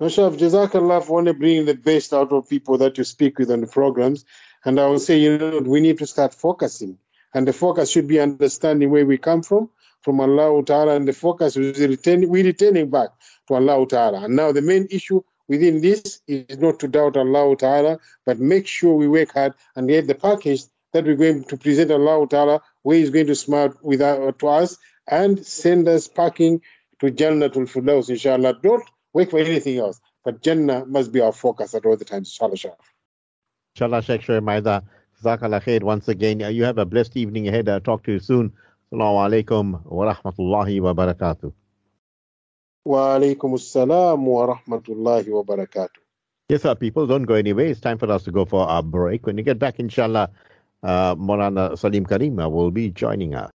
Mashaf, 0.02 0.38
Jazakallah 0.38 1.04
for 1.04 1.20
only 1.20 1.34
bringing 1.34 1.66
the 1.66 1.76
best 1.76 2.12
out 2.12 2.32
of 2.34 2.50
people 2.50 2.78
that 2.80 2.98
you 2.98 3.04
speak 3.04 3.38
with 3.38 3.52
on 3.52 3.62
the 3.62 3.68
programs. 3.68 4.26
And 4.66 4.80
I 4.80 4.88
will 4.88 5.00
say, 5.00 5.20
you 5.20 5.38
know, 5.38 5.60
we 5.60 5.80
need 5.80 6.00
to 6.00 6.08
start 6.08 6.34
focusing. 6.34 6.98
And 7.36 7.48
the 7.48 7.54
focus 7.54 7.92
should 7.92 8.08
be 8.08 8.20
understanding 8.20 8.89
where 8.89 9.06
we 9.06 9.18
come 9.18 9.44
from, 9.44 9.70
from 10.02 10.20
Allah 10.20 10.63
Ta'ala, 10.66 10.96
and 10.96 11.08
the 11.08 11.13
focus 11.13 11.56
is 11.56 11.80
returning, 11.80 12.30
we're 12.30 12.44
returning 12.44 12.89
back 12.89 13.10
to 13.48 13.54
Allah 13.54 13.86
Ta'ala. 13.88 14.26
And 14.26 14.36
now 14.36 14.52
the 14.52 14.62
main 14.62 14.88
issue 14.89 15.22
within 15.48 15.82
this 15.82 16.22
is 16.28 16.58
not 16.58 16.80
to 16.80 16.88
doubt 16.88 17.16
Allah 17.16 17.56
Ta'ala, 17.56 18.00
but 18.26 18.39
make 18.39 18.68
sure 18.68 18.96
we 18.96 19.08
work 19.08 19.34
hard 19.34 19.54
and 19.76 19.88
get 19.88 20.08
the 20.08 20.16
package 20.16 20.63
that 20.93 21.06
we're 21.06 21.15
going 21.15 21.43
to 21.45 21.58
present 21.58 21.91
Allah 21.91 22.27
Ta'ala, 22.27 22.62
where 22.84 22.97
He's 22.97 23.10
going 23.10 23.27
to 23.27 23.36
smile 23.36 23.73
with 23.82 24.01
uh, 24.01 24.32
to 24.39 24.47
us 24.47 24.77
and 25.08 25.45
send 25.45 25.88
us 25.88 26.08
packing 26.08 26.62
to 26.99 27.12
Jannah 27.12 27.49
Jannatul 27.49 27.67
Firdaus, 27.69 28.10
inshallah. 28.10 28.60
Don't 28.62 28.84
wait 29.13 29.32
for 29.32 29.39
anything 29.39 29.77
else, 29.77 29.99
but 30.23 30.41
Jannah 30.41 30.86
must 30.86 31.12
be 31.12 31.19
our 31.19 31.34
focus 31.34 31.75
at 31.75 31.86
all 31.86 31.97
the 31.97 32.06
times, 32.06 32.29
inshallah. 32.29 32.77
Inshallah, 33.75 34.01
Sheikh 34.01 34.29
Maida. 34.41 34.84
Jazakallah 35.21 35.63
khair 35.63 35.84
once 35.84 36.08
again. 36.08 36.39
You 36.39 36.63
have 36.63 36.77
a 36.77 36.86
blessed 36.86 37.17
evening 37.17 37.47
ahead. 37.47 37.69
I'll 37.69 37.79
talk 37.79 38.03
to 38.03 38.12
you 38.12 38.19
soon. 38.19 38.53
Assalamu 38.91 39.25
alaikum 39.25 39.86
wa 39.86 40.13
rahmatullahi 40.13 40.82
wa 40.82 40.93
barakatuh. 40.93 41.51
Wa 42.86 43.17
alaikum 43.17 43.53
assalam 43.53 44.23
wa 44.25 44.56
rahmatullahi 44.56 45.29
wa 45.29 45.43
barakatuh. 45.43 46.03
Yes, 46.49 46.63
sir, 46.63 46.75
people, 46.75 47.08
don't 47.08 47.23
go 47.23 47.36
anywhere. 47.36 47.67
It's 47.67 47.79
time 47.79 47.97
for 47.97 48.12
us 48.12 48.23
to 48.23 48.32
go 48.32 48.45
for 48.45 48.67
our 48.67 48.84
break. 48.84 49.25
When 49.25 49.38
you 49.38 49.43
get 49.43 49.58
back, 49.58 49.79
inshallah, 49.79 50.29
uh, 50.84 51.15
Morana 51.17 51.78
Salim 51.78 52.06
Karima 52.06 52.52
will 52.52 52.72
be 52.72 52.89
joining 52.91 53.36
us. 53.36 53.52